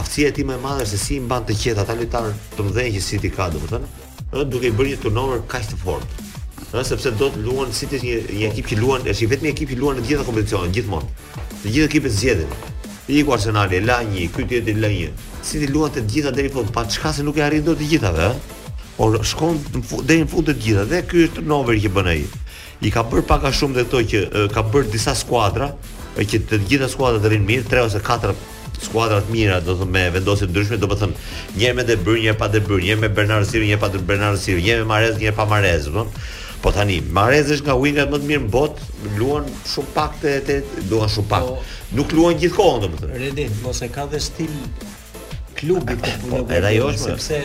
[0.00, 2.32] aftësia e tij më e madhe është se si i mban të qetë ata lojtarë
[2.56, 5.76] të mëdhenj që City ka, do të them, duke i bërë një turnover kaq të
[5.84, 6.30] fortë.
[6.72, 9.72] Ë sepse do të luan City një një ekip që luan, është i vetmi ekip
[9.74, 11.10] që luan në të gjitha kompeticionet gjithmonë.
[11.60, 12.56] Të gjithë ekipet zgjedhin.
[13.12, 15.10] Iku Arsenali, la një, ky tjetër la një
[15.42, 18.10] si ti luan të gjitha deri po pa çka se nuk e arrin dot të
[18.16, 18.36] ve ëh.
[18.96, 19.56] Por shkon
[20.06, 22.22] deri në fund të gjitha dhe ky është turnover që bën ai.
[22.86, 24.20] I ka bër pak a shumë dhe këto që
[24.54, 25.72] ka bër disa skuadra
[26.18, 28.34] e, që të gjitha skuadrat rrin mirë, tre ose katër
[28.82, 31.18] skuadra të mira, do të thonë me vendosje të ndryshme, do të po thonë
[31.60, 34.00] një me De Bruyne, një pa De Bruyne, një me Bernard Silva, një pa De
[34.02, 35.86] Bernard Silva, një me marez, një pa marez.
[35.86, 36.06] do
[36.62, 38.88] Po tani, Marez është nga wingat më të mirë në botë,
[39.18, 40.58] luan shumë pak të, të,
[40.90, 41.46] luan shumë pak.
[41.46, 41.62] Po.
[41.98, 43.14] nuk luan gjithkohon, do të, po të.
[43.22, 44.52] Redin, mos e ka dhe stil
[45.62, 46.48] klubit po, të punojë.
[46.48, 47.38] Po, edhe ajo është sepse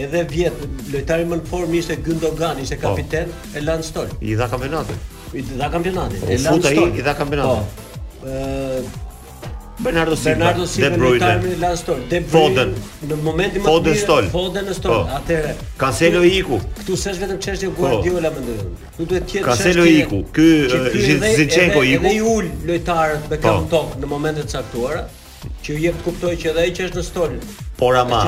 [0.00, 2.94] edhe vjet lojtari më në formë ishte Gündogan, ishte po.
[2.94, 4.08] kapiten e Lan Stol.
[4.20, 5.02] I dha kampionatin.
[5.40, 6.22] I dha kampionatin.
[6.24, 7.78] Po, e Lan Stol i dha kampionatin.
[7.78, 8.26] Po.
[8.26, 9.06] Ëh
[9.80, 12.72] Bernardo Silva, Bernardo Silva, De Bruyne, Lastor, De Bruyne, Foden,
[13.10, 15.06] në momentin më të mirë, Foden, në stol.
[15.18, 16.58] Atëre, Cancelo iku.
[16.82, 18.66] Ktu s'është vetëm çështja Guardiola më ndonjë.
[18.98, 19.56] Ktu duhet të jetë çështja.
[19.56, 20.18] Cancelo iku.
[20.36, 22.10] Ky eh, Zinchenko iku.
[22.12, 25.06] Ai ul lojtarët bekam tok në momentet e caktuara
[25.64, 27.36] që jep kuptoj që edhe ai që është në stol.
[27.80, 28.24] Por ama,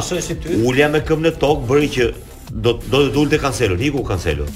[0.57, 2.09] u ulja me këmbën në tokë bëri që
[2.67, 4.47] do do të ulte Cancelo, Niku Cancelo.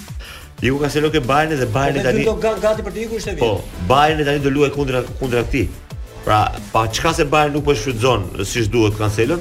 [0.64, 2.24] Iku Cancelo që Bayern dhe Bayern tani.
[2.28, 3.48] Do gati për të është ishte vjetë.
[3.48, 5.66] Po, Bayern tani do luaj kundra kundra këtij.
[6.26, 6.38] Pra,
[6.72, 9.36] pa çka se Bayern nuk po shfrytzon siç duhet Cancelo,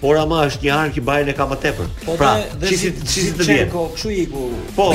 [0.00, 1.86] Por ama është një ark i Bayern e ka më tepër.
[2.06, 2.30] Po pra,
[2.62, 3.72] çisit çisit të vjen.
[3.72, 4.44] Po, iku.
[4.76, 4.86] Po,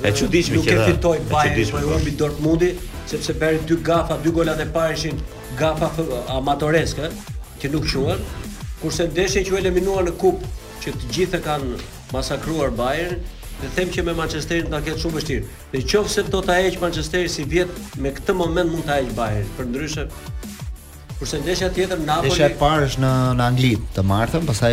[0.07, 2.68] e çuditshme që e fitoi Bayern me po Urbi Dortmundi,
[3.11, 5.18] sepse bëri dy gafa, dy golat e parë ishin
[5.59, 5.91] gafa
[6.37, 7.11] amatoreske
[7.61, 8.22] që nuk quhen,
[8.82, 10.45] kurse ndeshja që u eliminua në kup,
[10.82, 11.82] që të gjithë kanë
[12.14, 13.18] masakruar Bayern
[13.61, 15.45] dhe them që me Manchesterin ta ketë shumë vështirë.
[15.72, 17.70] Në qoftë se do ta heq Manchesteri si vjet
[18.03, 19.47] me këtë moment mund ta heq Bayern.
[19.57, 20.09] Përndryshe
[21.20, 22.32] kurse ndeshja tjetër Napoli.
[22.35, 24.72] Ndeshja e parë është në në Angli të martën, pastaj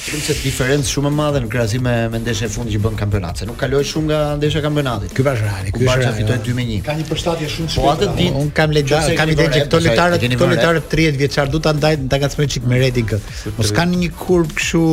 [0.08, 2.94] Shumë se diferencë shumë e madhe në krahasim me, me ndeshjen e fundit që bën
[2.96, 5.12] kampionat, se nuk kaloi shumë nga ndeshja e kampionatit.
[5.18, 6.70] Ky bash rali, ky bash fitoi 2-1.
[6.86, 7.84] Ka një përshtatje shumë shumë.
[7.84, 11.52] Po atë ditë un kam lexa, kam ditë që këto lojtarët, këto lojtarët 30 vjeçar
[11.52, 13.30] duhet ta ndaj ta gatsmen çik me Redin kët.
[13.60, 14.84] Mos kanë një kurb kështu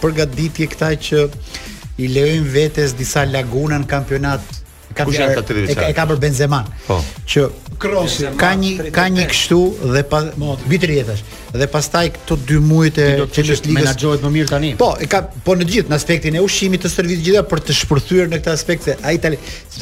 [0.00, 1.24] përgatitje këta që
[2.00, 4.63] i lejojnë vetes disa laguna në kampionat
[4.94, 5.88] ka fjalë ka tre vjeçar.
[5.90, 6.62] E ka për Benzema.
[6.86, 6.98] Po.
[7.28, 7.48] Që
[7.82, 9.58] Krosi ka një ka një kështu
[9.94, 10.20] dhe pa
[10.70, 11.24] vitri jetash.
[11.54, 14.72] Dhe pastaj këto dy muaj të Champions League menaxhohet më mirë tani.
[14.78, 17.76] Po, e ka po në gjithë në aspektin e ushqimit të servisë gjitha për të
[17.80, 19.38] shpërthyer në këtë aspekt se ai tani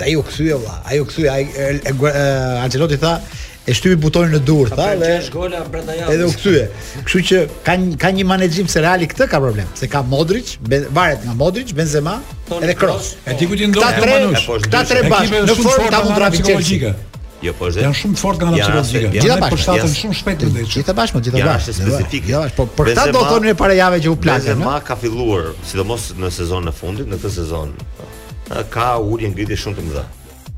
[0.07, 3.15] ai u kthye valla, ai u kthye ai Ancelotti tha
[3.67, 6.15] e shtypi butonin në dur, tha, dhe gjesh gola brenda jashtë.
[6.17, 6.65] Edhe u kthye.
[7.07, 10.57] Kështu që ka ka një menaxhim se Reali këtë ka problem, se ka Modrić
[10.99, 12.17] varet nga Modrić Benzema
[12.49, 13.13] Toni edhe Kroos.
[13.27, 14.19] E di ku ti ndon, tre,
[14.73, 16.91] ta tre bash, në formë ta mund trafik psikologjike.
[17.43, 17.81] Jo, po është.
[17.87, 19.13] Janë shumë fort nga ana psikologjike.
[19.21, 20.75] Gjithë po shtatën shumë shpejt në drejtë.
[20.77, 21.77] Gjithë bashkë, gjithë bashkë.
[21.83, 22.33] Janë specifike.
[22.35, 24.57] Jo, po për ta do thonë në para javë që u plasën.
[24.59, 27.75] Benzema ka filluar, sidomos në sezonin e fundit, në këtë sezon
[28.75, 30.05] ka ulje ngritje shumë të mëdha.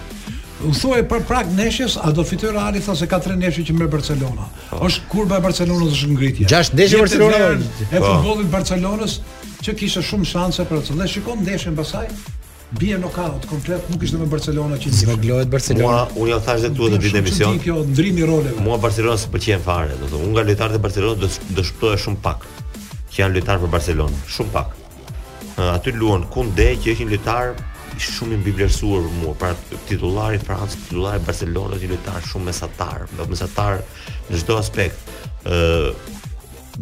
[0.65, 3.75] u thoi për prag neshës, a do fitoj Reali tha se ka tre neshë që
[3.77, 4.47] merr Barcelona.
[4.71, 4.79] Po.
[4.87, 6.47] Ës kurba e Barcelonës është ngritje.
[6.49, 7.51] Gjashtë neshë Barcelona.
[7.91, 8.07] E po.
[8.13, 9.19] futbollit Barcelonës
[9.67, 10.97] që kishte shumë shanse për të.
[11.03, 12.07] Dhe shikon ndeshën pasaj
[12.81, 16.01] bie nokaut komplet, nuk ishte me Barcelona që sikur glohet Barcelona.
[16.01, 17.61] Ua, unë jam thashë duhet të ditë emision.
[17.63, 18.65] Kjo ndrimi roleve.
[18.65, 19.39] Mua Barcelona s'po
[19.69, 22.49] fare, do të thonë, unë nga lojtarët e Barcelonës do të shpëtoja shumë pak.
[23.13, 24.75] Që janë lojtarë për Barcelonë, shumë pak.
[25.77, 27.55] Aty luan Kunde që është një lojtar
[27.97, 29.51] shumë i mbivlerësuar për mua, pra
[29.89, 33.81] titullari i Francës, titullari i Barcelonës, një lojtar shumë mesatar, do mesatar
[34.31, 35.15] në çdo aspekt.
[35.47, 35.91] ë uh,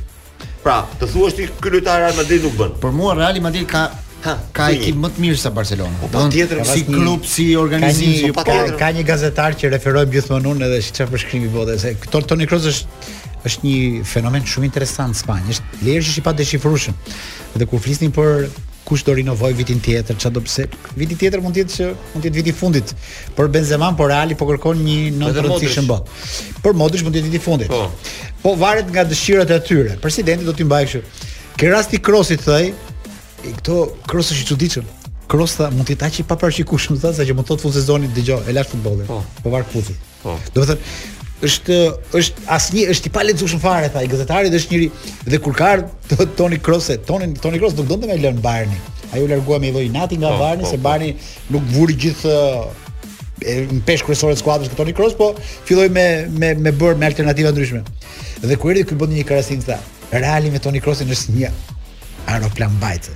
[0.59, 2.77] Pra, të thuash ti ky lojtar Real Madrid nuk bën.
[2.83, 3.87] Për mua Real Madrid ka
[4.19, 5.95] Ha, ka ekip më të mirë sa Barcelona.
[6.03, 9.71] Po, po tjetër si klub, si organizim, po, po ka, ka, ka, një gazetar që
[9.77, 13.17] referoi gjithmonë unë edhe si çfarë përshkrimi bota se Toni Kroos është
[13.47, 15.53] është një fenomen shumë interesant në Spanjë.
[15.53, 16.97] Është lehtë që i pa deshifrushëm.
[17.63, 18.49] Dhe kur flisnin për
[18.89, 20.67] kush do rinovoj vitin tjetër, çfarë do pse
[20.99, 22.93] viti tjetër mund të jetë që mund të jetë viti i fundit
[23.37, 26.11] për Benzema, por Reali po kërkon një nën të bot.
[26.65, 27.71] Për Modrić mund të jetë viti i fundit.
[27.71, 27.93] Po.
[28.43, 29.95] Po varet nga dëshirat e tyre.
[30.03, 31.29] Presidenti do t'i mbajë kështu.
[31.59, 32.67] Ke rasti thëj,
[33.47, 33.77] i këto
[34.09, 34.87] krosta është i çuditshëm.
[35.29, 38.53] Krosta mund të jetë që i kushëm, sa që mund të sezoni dhe dëgjoj, e
[38.57, 39.07] lash futbollin.
[39.07, 39.65] Po, po var
[40.19, 40.33] Po.
[40.55, 40.97] Do të thënë
[41.47, 41.77] është
[42.19, 44.89] është asnjë është i palezueshëm fare tha i gazetarit është njëri
[45.31, 45.77] dhe kur ka
[46.37, 48.73] Toni Kroos, Toni Toni Kroos nuk donte më lën Bayern.
[49.13, 50.89] Ai u largua me i lloj nati nga po, Bayern po, se po.
[50.89, 51.15] Bayern
[51.55, 52.35] nuk vuri gjithë
[53.71, 55.31] në peshë kryesore të skuadrës Toni Kroos, po
[55.69, 57.85] filloi me me me bër me alternativa ndryshme.
[58.43, 59.79] Dhe kur erdhi ky bën një karasin tha,
[60.11, 61.49] Reali me Toni Kroosin është një
[62.29, 63.15] aeroplan bajtë.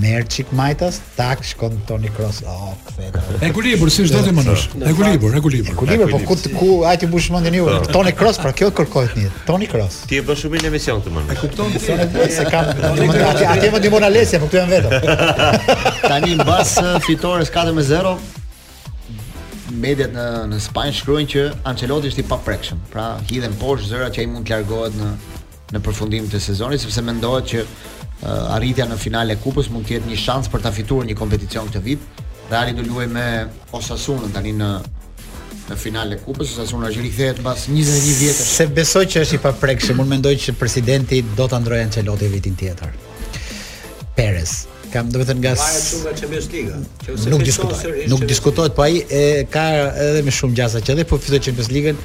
[0.00, 2.38] Merë qik majtas, tak, shkon Toni Kroos.
[2.48, 3.40] O, oh, këthe.
[3.44, 4.62] Ekulibur, si shdo po të mënësh.
[4.88, 7.66] Ekulibur, ku Ekulibur, po ku, ku ajë të bushë mëndin ju.
[7.92, 9.32] Toni Kroos, pra kjo kërkojt një.
[9.50, 9.98] Toni Kroos.
[10.08, 11.36] Ti e bën shumë një emision të mënësh.
[11.36, 12.72] E kupton të sërë e se kam.
[12.80, 15.36] A ti e më një mëna lesja, po këtu e më vetëm.
[16.08, 18.16] Tani, në basë uh, fitores 4 me 0,
[19.84, 22.80] mediat në në Spanjë shkruajnë që Ancelotti është i paprekshëm.
[22.94, 25.12] Pra, hidhen poshtë zërat që ai mund të largohet në
[25.74, 27.62] në përfundim të sezonit sepse mendohet që
[28.22, 31.16] uh, arritja në finale e kupës mund të jetë një shans për ta fituar një
[31.18, 32.20] kompeticion këtë vit.
[32.50, 33.26] Reali do luajë me
[33.74, 34.70] Osasunën tani në
[35.64, 38.50] në finale e kupës, Osasuna që rikthehet mbas 21 vjetësh.
[38.58, 42.58] Se besoj që është i paprekshëm, unë mendoj që presidenti do ta ndrojë Ancelotti vitin
[42.60, 42.92] tjetër.
[44.14, 44.58] Perez
[44.94, 46.78] kam do të thënë nga Bayern shumë nga Champions League.
[47.02, 48.00] Qëse Nuk diskutohet.
[48.10, 49.22] Nuk diskutohet, po ai e
[49.54, 49.64] ka
[50.06, 52.02] edhe më shumë gjasa që edhe po fitoi Champions league n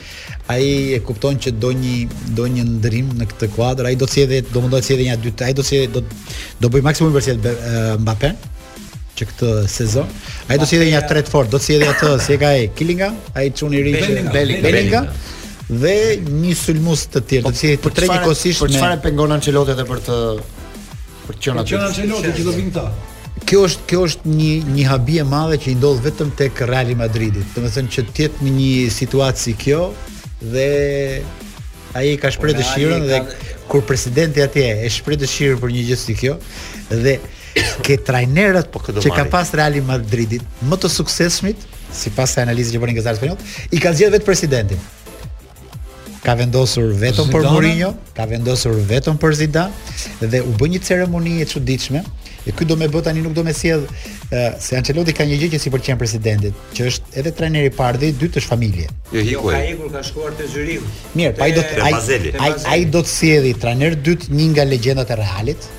[0.51, 0.67] ai
[0.97, 1.95] e kupton që do një
[2.39, 5.17] do një ndrim në këtë kuadër, ai do të sjellë do mundohet të sjellë një
[5.27, 6.05] dytë, ai do të sjellë do
[6.65, 7.55] do bëj maksimum për sjellë
[8.01, 8.31] Mbappé
[9.19, 10.09] që këtë sezon.
[10.49, 12.67] Ai do të sjellë një tret fort, do të sjellë atë si e ka ai
[12.79, 15.03] Killinga, ai çuni i ri Bellinga
[15.83, 15.95] dhe
[16.41, 19.83] një sulmues të tjerë, do të sjellë tre ikosisht me Për çfarë pengon Ancelotti edhe
[19.91, 20.15] për të
[21.29, 22.89] për qenë Ancelotti që do vinë ta.
[23.49, 26.89] Kjo është kjo është një një habi e madhe që i ndodh vetëm tek Real
[26.99, 27.47] Madridit.
[27.55, 29.89] Domethënë që të jetë në një situatë si kjo
[30.53, 30.65] dhe
[31.97, 33.21] ai ka po, shpreh dëshirën dhe
[33.69, 36.35] kur presidenti atje e shpreh dëshirën për një gjë si kjo
[37.01, 37.15] dhe
[37.85, 42.93] ke trajnerët po që ka pas Real Madridit më të suksesshmit sipas analizës që bën
[42.93, 43.39] gazetarët spanjoll,
[43.73, 44.81] i ka zgjedhur vetë presidentin
[46.23, 51.37] ka vendosur vetëm për Mourinho, ka vendosur vetëm për Zidane dhe u bë një ceremoni
[51.43, 52.01] e çuditshme.
[52.47, 53.83] E ky do më bë tani nuk do më sjell
[54.63, 57.99] se Ancelotti ka një gjë që si pëlqen presidentit, që është edhe trajneri i parë
[58.01, 58.87] dhe i dytë është familje.
[59.11, 59.27] Jo, ai.
[59.33, 60.87] Jo, ka ikur ka shkuar te Zyriku.
[61.19, 64.67] Mirë, pa ai do të ai ai ai do të sjellë trajner dytë një nga
[64.73, 65.69] legjendat e Realit.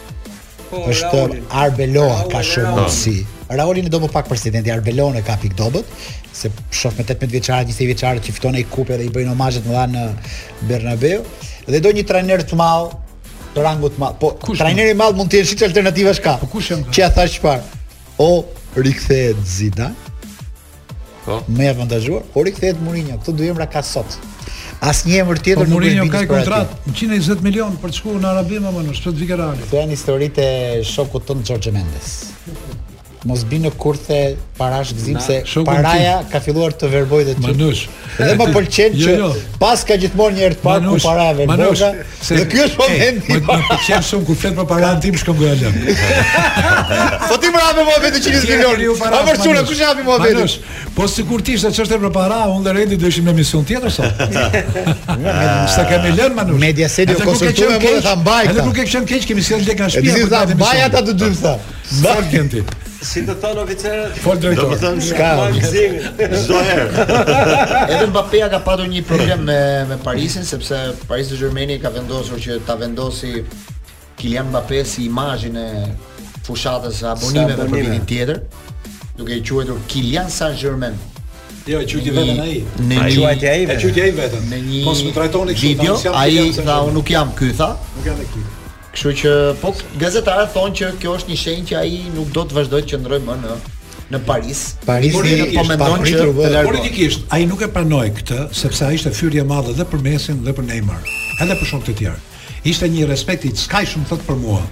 [0.70, 1.24] Po, është
[1.64, 3.16] Arbeloa ka shumë si.
[3.56, 5.86] Raolin e do më pak presidenti Arbelone e ka pik dobët,
[6.32, 9.66] se shof me 18 vjeçarë, 20 vjeçarë që fiton ai kupën dhe i bëjnë omazhet
[9.66, 10.04] më dhan në
[10.70, 11.24] Bernabeu,
[11.66, 12.94] dhe do një trajner të madh,
[13.54, 14.18] të rangut të madh.
[14.22, 16.36] Po trajneri i madh mund të jetë shitë alternativa shka.
[16.44, 16.84] Po kush jam?
[16.94, 17.82] Çi a thash çfarë?
[18.22, 18.28] O
[18.86, 19.90] rikthehet Zida.
[21.24, 21.40] Po.
[21.50, 23.18] Më e avantazhuar, o rikthehet Mourinho.
[23.22, 24.14] Kto do jemra ka sot?
[24.80, 28.22] As një emër tjetër po, nuk mund të bëjë kontratë 120 milion për të shkuar
[28.22, 29.58] në Arabim apo në Sportivik Real.
[29.68, 32.14] Kjo janë historitë e shokut tënd George Mendes
[33.28, 34.16] mos bi në kurthe
[34.56, 35.34] parash gzim se
[35.66, 37.84] paraja ka filluar të verbojë dhe ti.
[38.18, 39.28] Dhe më pëlqen jo, që jo.
[39.60, 41.90] pas ka gjithmonë një herë të parë ku para ve boga.
[42.30, 43.36] Dhe ky është momenti.
[43.36, 45.78] Më pëlqen shumë kur flet për paraja tim shkëm goja lëm.
[47.30, 49.04] Po ti më hapë mohbet të milion.
[49.10, 50.58] A vërcun e kush hapi mohbet?
[50.96, 53.92] Po sikur ti ishte çështë për para, unë dhe Redi do ishim në mision tjetër
[53.92, 54.16] sot.
[55.20, 56.58] Ja, sa kemi lënë manush.
[56.60, 58.52] Media Serio konsultuam edhe ta mbajta.
[58.54, 60.16] Edhe nuk e kishim keq, kemi sjellë tek na shtëpia.
[60.16, 61.56] Edhe ta mbajta të dy sa.
[61.90, 62.62] Sa kenti?
[63.00, 64.16] Si të thon oficerët?
[64.20, 64.74] Fol drejtori.
[64.74, 66.32] Do të thonë ska.
[66.44, 67.04] Çdo herë.
[67.94, 72.58] Edhe Mbappé ka pasur një problem me me Parisin sepse Paris Saint-Germain ka vendosur që
[72.68, 73.40] ta vendosi
[74.20, 75.68] Kylian Mbappé si imazhin e
[76.44, 78.42] fushatës së abonimeve për vitin tjetër,
[79.16, 81.00] duke i quajtur Kylian Saint-Germain.
[81.66, 82.54] Jo, e quajti vetëm ai.
[82.84, 83.76] Ne e quajti ai vetëm.
[83.76, 84.48] E quajti ai vetëm.
[84.52, 87.72] Në një video ai tha unë nuk jam ky tha.
[87.96, 88.56] Nuk jam ekip.
[88.94, 89.70] Kështu që po
[90.00, 93.22] gazetarët thonë që kjo është një shenjë që ai nuk do të vazhdojë të qëndrojë
[93.28, 93.58] më në
[94.10, 94.60] në Paris.
[94.88, 96.24] Paris i po mendon që
[96.66, 100.34] politikisht ai nuk e pranoi këtë sepse ai ishte fyrje e madhe edhe për Messi
[100.48, 101.06] dhe për Neymar.
[101.44, 102.18] Edhe për shumë të tjerë.
[102.72, 104.64] Ishte një respekt i skajshëm thot për mua.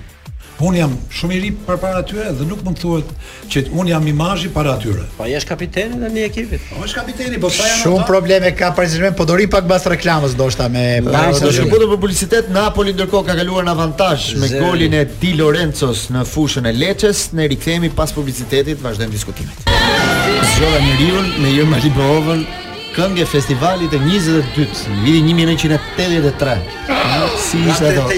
[0.66, 3.10] Un jam shumë i ri përpara atyre dhe nuk mund të thuhet
[3.52, 5.04] që un jam imazhi para atyre.
[5.14, 6.64] Po jesh kapiteni në një ekipit.
[6.72, 7.84] Po jesh kapiteni, po sa janë ata?
[7.84, 11.38] Shumë probleme ka përgjithësisht, po ri pak bas reklamës ndoshta me Paris.
[11.38, 15.36] Do të shkojë për publicitet Napoli ndërkohë ka kaluar në avantazh me golin e Di
[15.38, 17.28] Lorenzo's në fushën e Lecce's.
[17.38, 19.70] Ne rikthehemi pas publicitetit, vazhdojmë diskutimet.
[20.56, 22.42] Zgjova një riun me Jo Malibovën,
[22.98, 24.68] këngë festivalit të 22-të,
[25.06, 26.58] vitin 1983.
[26.98, 27.27] Ah!
[27.48, 28.08] si ishte ato.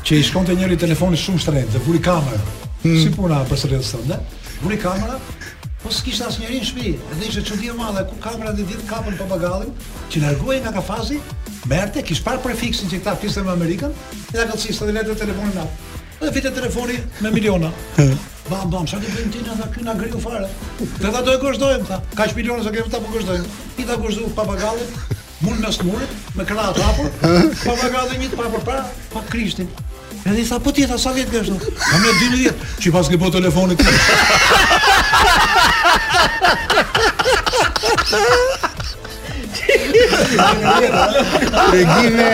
[0.00, 2.38] Që i shkonte njëri telefoni shumë shtrejnë Dhe vuri kamera
[2.82, 2.98] hmm.
[3.04, 4.16] Si puna për sërjetës tënde
[4.64, 5.18] Vuri kamera
[5.80, 9.14] Po s'kisht asë njerin shpi, edhe ishe që dhirë madhe, ku kamerat e ditë kapën
[9.16, 9.46] për
[10.12, 11.16] që nërgoj nga ka fazi,
[11.72, 13.94] merte, kisht par prefiksin që këta fiste me Amerikan,
[14.34, 15.64] edhe ka të cistë dhe letër telefonin nga.
[16.20, 17.70] Edhe fitë telefoni me miliona.
[18.50, 20.50] Bam, bam, sa të bëjmë në këtë nga gri u fare.
[20.84, 23.54] Dhe ta do e gërshdojmë, tha, Ka që miliona, sa kemë ta për po gërshdojmë.
[23.80, 24.66] I ta gërshdu për
[25.40, 29.68] mund me smurit, me këra atapur, për bagallin një të pa krishtin,
[30.26, 31.70] dhe i tha, po tjeta, sa vjetë gështë?
[31.80, 32.52] Kam e dhe
[32.82, 33.80] që i pas po telefonit
[41.70, 42.28] Dhe gjime,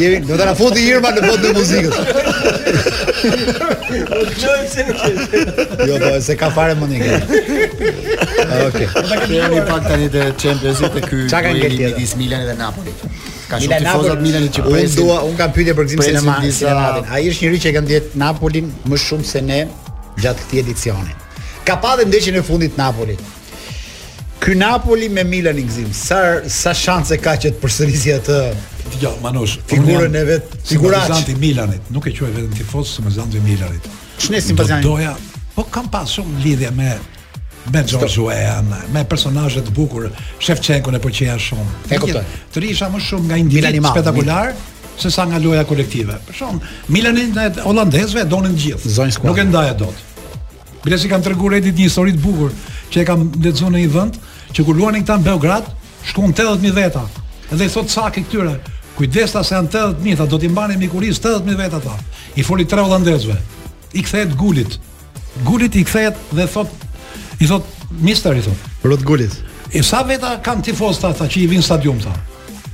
[0.00, 1.96] jemi do ta futi Irma në botën e muzikës.
[5.88, 7.20] Jo, po se ka fare më një gjë.
[7.20, 8.88] Okej.
[9.10, 13.06] Ne kemi pak tani të Champions League të ky midis Milanit dhe Napolit.
[13.52, 14.84] Ka shumë tifozë të Milanit që presin.
[14.84, 18.16] Unë dua, unë kam pyetje për gjimin e Ai është njëri që e kanë dhënë
[18.26, 19.64] Napolin më shumë se ne
[20.20, 21.18] gjatë këtij edicioni
[21.64, 23.16] ka pa dhe ndeshin e fundit Napoli.
[24.40, 28.38] Ky Napoli me Milan i gzim, sa, sa shanse ka që të përsërisë të
[29.00, 31.06] jo, manush, figurën e vetë figurat.
[31.06, 33.86] Së zanti Milanit, nuk e quaj vetëm vetë në tifos, së zanti Milanit.
[34.18, 35.12] Që në Do doja,
[35.54, 36.92] po kam pa shumë lidhja me
[37.70, 38.36] me Gjorgjue,
[38.90, 40.08] me, personazhe të bukur,
[40.42, 41.68] shef ne kune po shumë.
[41.90, 42.24] E kuptoj.
[42.54, 44.54] Të risha më shumë nga individ spetakular,
[45.02, 46.18] Se sa nga loja kolektive.
[46.26, 46.58] Për shumë,
[46.92, 48.92] Milanit e Hollandezve donin gjithë.
[49.24, 49.96] Nuk e ndaja dot.
[50.86, 52.52] Bileshi kam treguar edit një histori të bukur
[52.92, 54.16] që e kam lexuar në një vend,
[54.52, 55.68] që kur luanin këta në Beograd,
[56.10, 57.02] shkon 80000 veta.
[57.54, 58.56] Edhe i thot çaka këtyre,
[58.98, 61.94] kujdesta se janë 80000, ta do t'i mbani me 80000 veta ta.
[62.36, 63.38] I foli tre holandezve.
[63.94, 64.78] I kthehet gulit.
[65.46, 67.66] Gulit i kthehet dhe thot i thot
[68.00, 69.38] mister i thot, "Rod gulit.
[69.72, 72.12] E sa veta kanë tifoz ta që i vinë stadium ta?"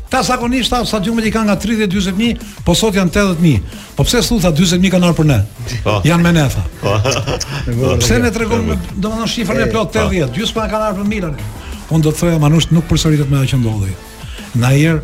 [0.08, 3.74] Ta zakonisht ta stadiumet i kanë nga 30 40000, po sot janë 80000.
[3.96, 5.38] Po pse thua 40000 kanë ardhur për ne?
[5.84, 5.98] Po.
[6.06, 6.62] Janë me ne tha.
[6.80, 7.96] Po.
[8.00, 8.64] pse ne tregon
[9.04, 10.48] domethënë shifrën e plot 80, po.
[10.48, 10.70] oh.
[10.72, 11.36] kanë ardhur për Milan.
[11.92, 13.96] Unë do të thoya manush nuk përsëritet me ajo që ndodhi.
[14.62, 15.02] Na her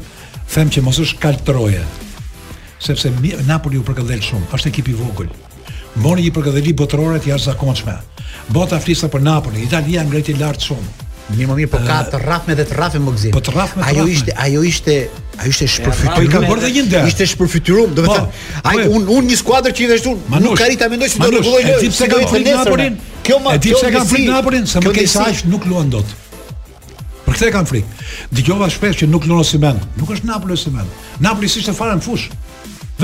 [0.54, 1.84] them që mos është kaltroje.
[2.80, 3.12] Sepse
[3.44, 5.28] Napoli u përkëdhel shumë, është ekip i vogël.
[6.00, 7.92] Mori një përkëdheli botërore të jashtëzakonshme.
[8.56, 11.12] Bota flisë për Napoli, Italia i lartë shumë.
[11.32, 13.32] Mirë më mirë, po ka të rrafme dhe të rrafme më gëzim.
[13.32, 14.34] Po të rrafme të rrafme.
[14.44, 14.96] Ajo ishte...
[15.34, 16.20] Ai ishte shpërfituar.
[16.20, 17.06] Ai ka bërë dhe një der.
[17.10, 18.42] Ishte shpërfituar, do të po, thënë.
[18.70, 21.18] Ai po, un un një skuadër që i vesh tur, nuk ka ta mendoj se
[21.22, 21.80] do rregulloj lojën.
[21.80, 23.00] Sipse ka vënë Napolin.
[23.26, 26.14] Kjo më kjo ka vënë Napolin, se më ke sa nuk luan dot.
[27.24, 28.06] Për këtë kanë frikë.
[28.36, 29.82] Dëgjova shpesh që nuk luan si mend.
[29.98, 31.02] Nuk është Napoli si mend.
[31.24, 32.28] Napoli s'ishte fare në fush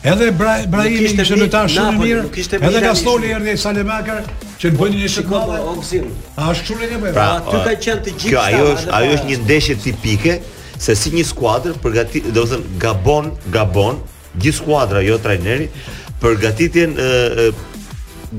[0.03, 2.47] Edhe Brahimi ishte lojtar shumë i mirë.
[2.59, 4.25] Edhe Gastoni erdhi ai Salemaker
[4.59, 5.59] që të bëjnë një shikove.
[5.63, 6.09] Po, Ogzim.
[6.43, 7.13] A është çule ne bëjmë?
[7.15, 8.27] Pra, pra, ty ka qenë të gjithë.
[8.34, 10.34] Kjo ajo është, ajo është një ndeshje tipike
[10.84, 14.01] se si një skuadër përgatit, do të thënë Gabon, Gabon,
[14.43, 15.69] gjithë skuadra jo trajneri
[16.25, 16.97] përgatitjen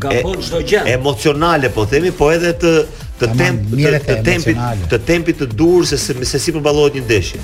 [0.05, 0.85] Gabon çdo gjë.
[0.99, 2.75] Emocionale po themi, po edhe të
[3.15, 6.15] të temp të, të tempit të tempit të dur se se,
[6.45, 7.43] si përballohet një ndeshje.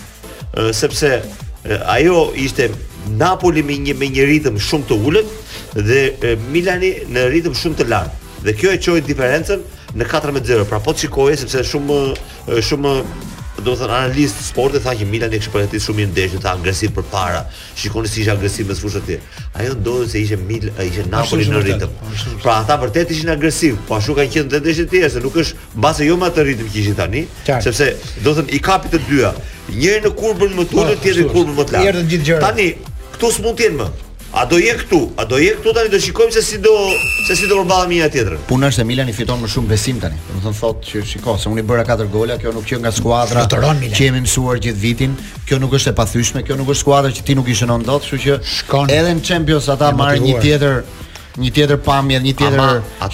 [0.75, 1.13] sepse
[1.95, 2.67] ajo ishte
[3.09, 5.35] Napoli me një me një ritëm shumë të ulët
[5.89, 8.37] dhe Milani në ritëm shumë të lartë.
[8.45, 9.65] Dhe kjo e çoi diferencën
[10.01, 10.65] në 4-0.
[10.69, 12.01] Pra po shikoje sepse shumë
[12.67, 12.95] shumë
[13.61, 16.93] do të thënë analist sporti tha që Milani kishte përgatitur shumë mirë ndeshjen, tha agresiv
[16.97, 17.43] për para.
[17.77, 19.19] Shikoni si ishte agresiv me fushën e
[19.61, 21.97] Ajo ndodhi se ishte Mil, ishte Napoli në ritëm.
[22.45, 25.67] Pra ata vërtet ishin agresiv, po ashtu kanë qenë ndeshjet e tjera se nuk është
[25.77, 27.61] mbase jo më atë ritëm që ishin tani, Qar.
[27.67, 27.91] sepse
[28.25, 29.35] do të thënë i kapi të dyja.
[29.71, 32.41] Njëri në kurbën më të ulët, po, tjetri në kurbën më të lartë.
[32.47, 32.69] Tani
[33.21, 33.89] këtu s'mund të jenë më.
[34.31, 34.99] A do je këtu?
[35.19, 36.71] A do je këtu tani do shikojmë se si do
[37.27, 38.37] se si do përballemi një tjetër.
[38.49, 40.17] Puna është se Milani fiton më shumë besim tani.
[40.31, 42.93] Do të thotë që shikoj se unë i bëra 4 gola, kjo nuk që nga
[42.97, 43.75] skuadra që
[44.05, 45.19] jemi mësuar gjithë vitin,
[45.51, 48.07] kjo nuk është e pathyeshme, kjo nuk është skuadra që ti nuk i shënon dot,
[48.09, 48.41] kështu
[48.71, 50.79] që edhe në Champions ata marrin një tjetër
[51.41, 52.63] një tjetër pamje, një tjetër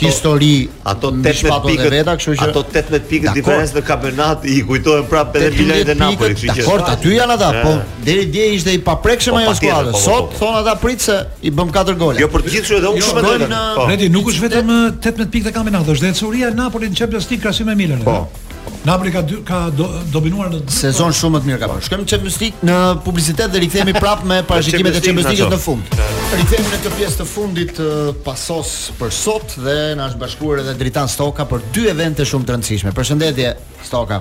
[0.01, 0.53] histori,
[0.93, 5.43] ato 18 pikë vetë, kështu që ato 18 pikë diferencë në kampionat i kujtohen prapë
[5.47, 6.65] edhe Milanit dhe Napolit, kështu që.
[6.67, 7.99] Dakor, aty janë ata, po eh.
[8.09, 9.93] deri dje ishte i paprekshëm po, ajo skuadër.
[9.95, 12.23] Po, po, Sot thon ata prit se i bëm 4 golë.
[12.25, 13.87] Jo për të gjithë, edhe unë jo, shumë mendoj.
[13.93, 16.93] Ne di nuk është vetëm 18 eh, pikë të kampionatit, është dhe ecuria e Napolit
[16.95, 18.07] në Champions League krahasim me Milanin.
[18.07, 18.45] Po, eh?
[18.87, 21.17] Napoli ka dy, ka do, dominuar në sezon po.
[21.19, 21.85] shumë më të mirë ka pasur.
[21.89, 25.91] Shkojmë çet mistik në publicitet dhe rikthehemi prapë me parashikimet e Champions League-s në fund.
[26.39, 27.89] Rikthehemi në këtë pjesë të fundit të
[28.27, 32.55] pasos për sot dhe na është bashkuar edhe Dritan Stoka për dy evente shumë të
[32.57, 32.95] rëndësishme.
[33.01, 33.51] Përshëndetje
[33.91, 34.21] Stoka.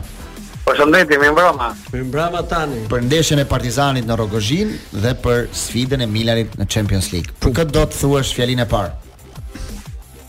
[0.66, 1.68] Përshëndetje, më mbrama.
[1.94, 2.82] Më mbrama tani.
[2.90, 7.38] Për ndeshjen e Partizanit në Rogozhin dhe për sfidën e Milanit në Champions League.
[7.46, 8.96] Për këtë do të thuash fjalinë e parë.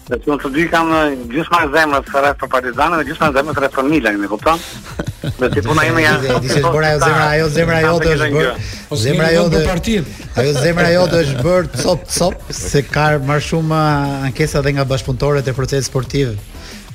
[0.06, 0.90] Dhe që në të dy kam
[1.34, 4.20] gjithë ma zemrë të rrës për partizanë dhe gjithë ma zemrë të rrës për Milan,
[4.22, 4.62] me kupton?
[5.40, 6.36] Dhe si puna ime janë...
[6.44, 8.54] Dhe si bërë ajo zemrë, ajo zemrë ajo të është bërë...
[8.92, 9.42] Po, zemrë ajo
[10.44, 14.76] Ajo zemrë ajo të është bërë cop, cop, se ka marë shumë eh, ankesa edhe
[14.78, 16.34] nga bashkëpuntorët e proces sportiv,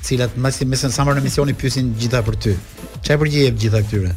[0.00, 0.40] cilat
[0.72, 2.56] mesin samar në misioni pyesin gjitha për ty.
[3.04, 4.16] Qaj përgjie e gjitha këtyre?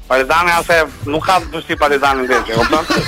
[0.11, 0.77] Partizani ase
[1.07, 3.05] nuk ka dështi partizani në vete, o përën?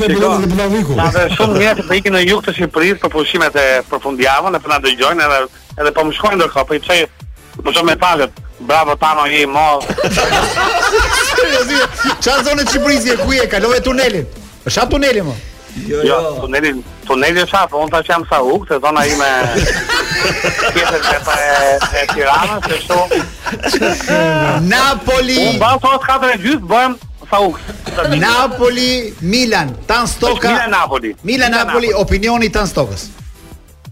[0.00, 0.94] dhe bëllon e bëllon viku.
[1.00, 4.78] Na shumë mirë të ikin në jug të Shqipërisë për pushimet e përfundjavën, e përna
[4.86, 5.40] dëgjojnë edhe
[5.80, 7.04] edhe po më shkojnë ndërkohë, po i pse
[7.64, 8.32] më shumë me palët.
[8.68, 9.80] Bravo Tano i mall.
[12.22, 13.46] Çfarë zonë Çiprizi e ku je?
[13.50, 14.26] Kalove tunelin.
[14.66, 15.32] Është atë tuneli më?
[15.86, 16.02] Jo, jo.
[16.06, 16.76] jo tunelin,
[17.08, 19.30] tuneli është atë, unë tash jam sa ukë, se zona ime
[20.76, 21.54] pjesën e pa e,
[22.02, 22.98] e Tiranës, shto.
[24.70, 25.38] Napoli.
[25.46, 27.78] Unë bën sot katër e gjysmë, bëjmë sa ukë.
[28.22, 28.88] Napoli,
[29.34, 30.52] Milan, Tan Stoka.
[30.52, 31.16] Milan Napoli.
[31.32, 33.08] Milan Napoli, opinioni Tan Stokës.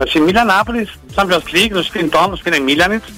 [0.01, 0.87] Tash Milan Napoli,
[1.17, 3.11] Champions League, në shkrin ton, në shkrin e Milanit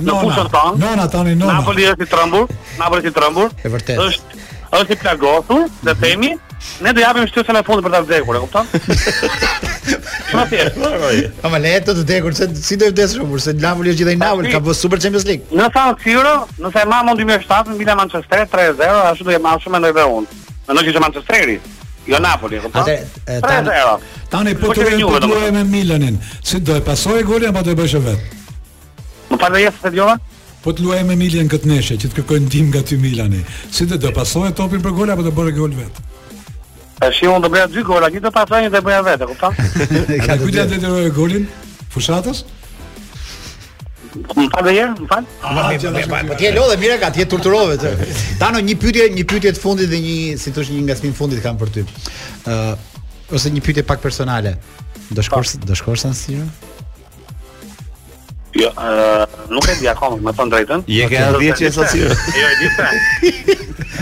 [0.00, 0.80] në fushën tonë.
[0.80, 1.58] Nona tani nona.
[1.58, 2.46] Napoli është i trembur,
[2.78, 3.50] Napoli është i trembur.
[3.56, 4.00] Është vërtet.
[4.06, 4.40] Është
[4.78, 6.00] është i plagosur, dhe mhm.
[6.00, 6.30] themi,
[6.82, 10.00] ne do japim shtyrën e fundit për ta vdekur, e kupton?
[10.32, 10.46] Ma
[11.42, 14.16] Po Ma leto të dekur, se si do të vdesë shumë, se Napoli është i
[14.16, 15.44] Napoli, ka bërë Super Champions League.
[15.52, 19.60] Në San Siro, nëse e mund 2007, në Mila Manchester, 3-0, ashtu do të mamon
[19.66, 20.42] shumë e nëjë unë.
[20.68, 21.58] Në nëjë që Manchesteri,
[22.08, 22.94] jo Napoli, kupton?
[23.28, 23.96] 3-0.
[24.32, 26.16] Tani po të vjen po të me Milanin.
[26.42, 28.38] Si do e pasojë golin apo do e bësh vetë?
[29.42, 30.16] para se djova?
[30.62, 31.18] Po të luajmë
[31.50, 33.40] këtë neshe, që të kërkojnë ndihmë nga ty Milani.
[33.74, 35.96] Si të do pasojë topin për gol apo të bëre gol vet?
[37.02, 39.60] Tashi unë do bëja dy gola, një të pasojë dhe bëja vetë, kupton?
[40.28, 41.48] Ka kujtë të dëroj golin?
[41.90, 42.44] Fushatës?
[44.14, 47.24] Më falë dhe jërë, më falë ah, ah, Po ti e lodhe, mire ka, t'je
[47.32, 47.92] torturove të.
[48.40, 51.40] Tano, një pytje, një pytje të fundit dhe një Si të një nga smin fundit
[51.44, 52.74] kam për ty uh,
[53.32, 54.58] Ose një pytje pak personale
[55.16, 56.44] Do shkorë San Siro?
[58.54, 60.82] Jo, uh, nuk e di akoma, më thon drejtën.
[60.94, 62.00] Je ke ardhje që është
[62.40, 62.90] Jo, e di pra.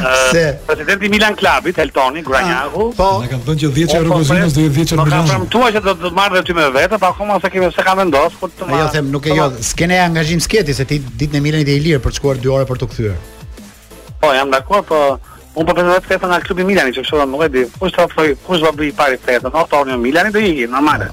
[0.34, 2.88] Se presidenti i Milan Klubit, Heltoni Gragnahu.
[2.98, 5.06] Po, ne kanë thënë që 10 euro kuzhinës do të jetë 10 euro.
[5.06, 7.70] Po, kam premtuar që do të marr ty me vetë, pa po akoma se kemi
[7.76, 8.80] se ka vendos kur po të marr.
[8.86, 9.48] Jo, them, nuk e po, jo.
[9.70, 12.68] S'kenë angazhim sketi se ti ditën e Milanit e Ilir për të shkuar 2 orë
[12.72, 13.18] për të kthyer.
[14.24, 15.02] Po, jam dakord, po
[15.54, 17.64] Un po pensoj vetë se ka një klub i Milanit, çka është, nuk e di.
[17.80, 19.50] Kush ta kush do të bëj pari këtë?
[19.50, 21.08] Ato janë Milani do i hi, normale.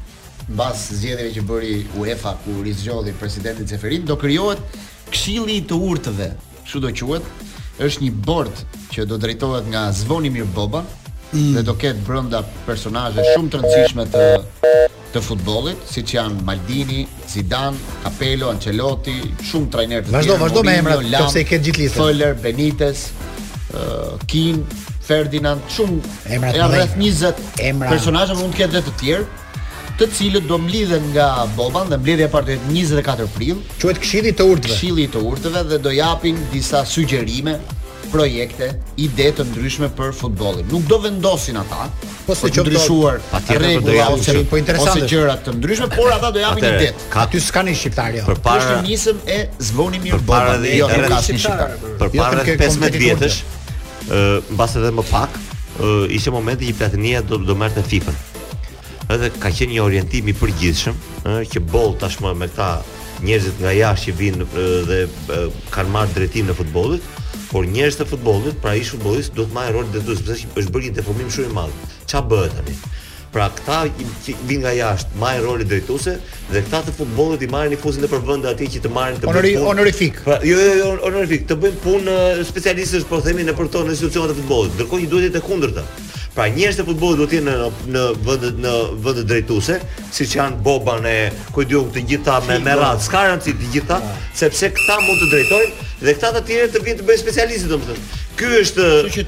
[0.49, 4.57] mbas zgjedhjeve që bëri UEFA ku rizgjodhi presidentin Ceferin, do krijohet
[5.14, 6.26] Këshilli i të urtëve,
[6.65, 7.27] kështu do quhet,
[7.85, 11.56] është një bord që do drejtohet nga Zvonimir Boban mm.
[11.57, 14.26] dhe do ketë brenda personazhe shumë të rëndësishme të
[15.10, 21.01] të futbollit, siç janë Maldini, Zidane, Capello, Ancelotti, shumë trajnerë të Vazhdo, vazhdo me emrat,
[21.23, 21.97] sepse ke gjithë listën.
[21.97, 23.07] Foller, Benitez,
[23.72, 24.60] uh, Kim,
[25.07, 25.97] Ferdinand, shumë
[26.38, 27.41] emra të rreth 20
[27.72, 27.89] emra.
[27.89, 29.27] Personazhe mund të ketë edhe të tjerë,
[30.00, 31.26] të cilët do mblidhen nga
[31.58, 33.60] Boban dhe mblidhja partitë 24 prill.
[33.82, 34.72] Quhet Këshilli i të Urtëve.
[34.72, 37.58] Këshilli i të Urtëve dhe do japin disa sugjerime
[38.10, 40.66] projekte, ide të ndryshme për futbollin.
[40.72, 41.90] Nuk do vendosin ata,
[42.26, 43.20] po se që ndryshuar
[43.60, 46.90] rregulla ose po interesante ose gjëra të ndryshme, por ata do japin ide.
[47.26, 48.24] Aty s'ka ne shqiptar jo.
[48.32, 49.38] Përpara nisëm e
[49.70, 50.56] zvonim mirë bomba.
[50.74, 51.76] Jo, nuk ka shqiptar.
[52.02, 53.44] Përpara jo, 15 vjetësh,
[54.10, 55.38] ë mbas edhe më pak,
[55.84, 58.24] ë ishte momenti që Platinia do të merrte FIFA-n.
[59.10, 62.65] Edhe ka qenë një orientim i përgjithshëm, ëh, që boll tashmë me këta
[63.26, 64.48] njerëz nga jashtë që vinë
[64.86, 64.99] dhe
[65.73, 66.94] kanë marrë drejtim në futboll,
[67.49, 70.86] por njerëz të futbollit, pra ish futbollis do të marrë rol të dytë, është bërë
[70.86, 71.84] një deformim shumë i madh.
[72.06, 72.77] Çfarë bëhet tani?
[73.34, 76.14] Pra këta që vinë nga jashtë marrin rolin drejtuese
[76.53, 79.44] dhe këta të futbollit i marrin nifuzin e përbënda atij që të marrin të bëjnë
[79.57, 79.65] punë.
[79.65, 80.22] Honorifik.
[80.30, 82.15] Pra, jo jo jo honorifik, të bëjnë punë
[82.49, 84.73] specialistësh po themi në portonë institucionet e futbollit.
[84.77, 85.86] Ndërkohë që duhet të kundërta.
[86.34, 87.53] Pra njerëz të futbollit duhet të jenë
[87.89, 88.73] në në vend në
[89.06, 89.80] vend drejtuese,
[90.14, 91.15] siç janë Boban e
[91.56, 93.97] ku të gjitha me me radh, s'ka rëndsi të gjitha,
[94.38, 98.07] sepse këta mund të drejtojnë dhe këta të tjerë të vinë të bëjnë specialistë domethënë.
[98.39, 98.84] Ky është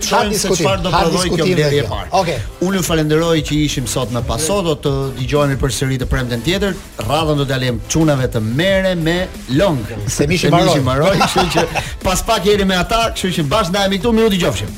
[0.05, 2.11] çfarë se çfarë do të provojë kjo deri e parë.
[2.15, 2.37] Okej.
[2.37, 2.69] Okay.
[2.69, 6.77] Unë falenderoj që ishim sot në Paso, do të dëgjohemi përsëri të premten tjetër.
[7.09, 9.17] Radhën do t'ja lëm çunave të merre me
[9.57, 9.81] Long.
[10.07, 11.67] Se mishi mbaroi, kështu që
[12.07, 14.69] pas pak jemi me ata, kështu që bashkë ndajemi këtu, mirë u dëgjofshim.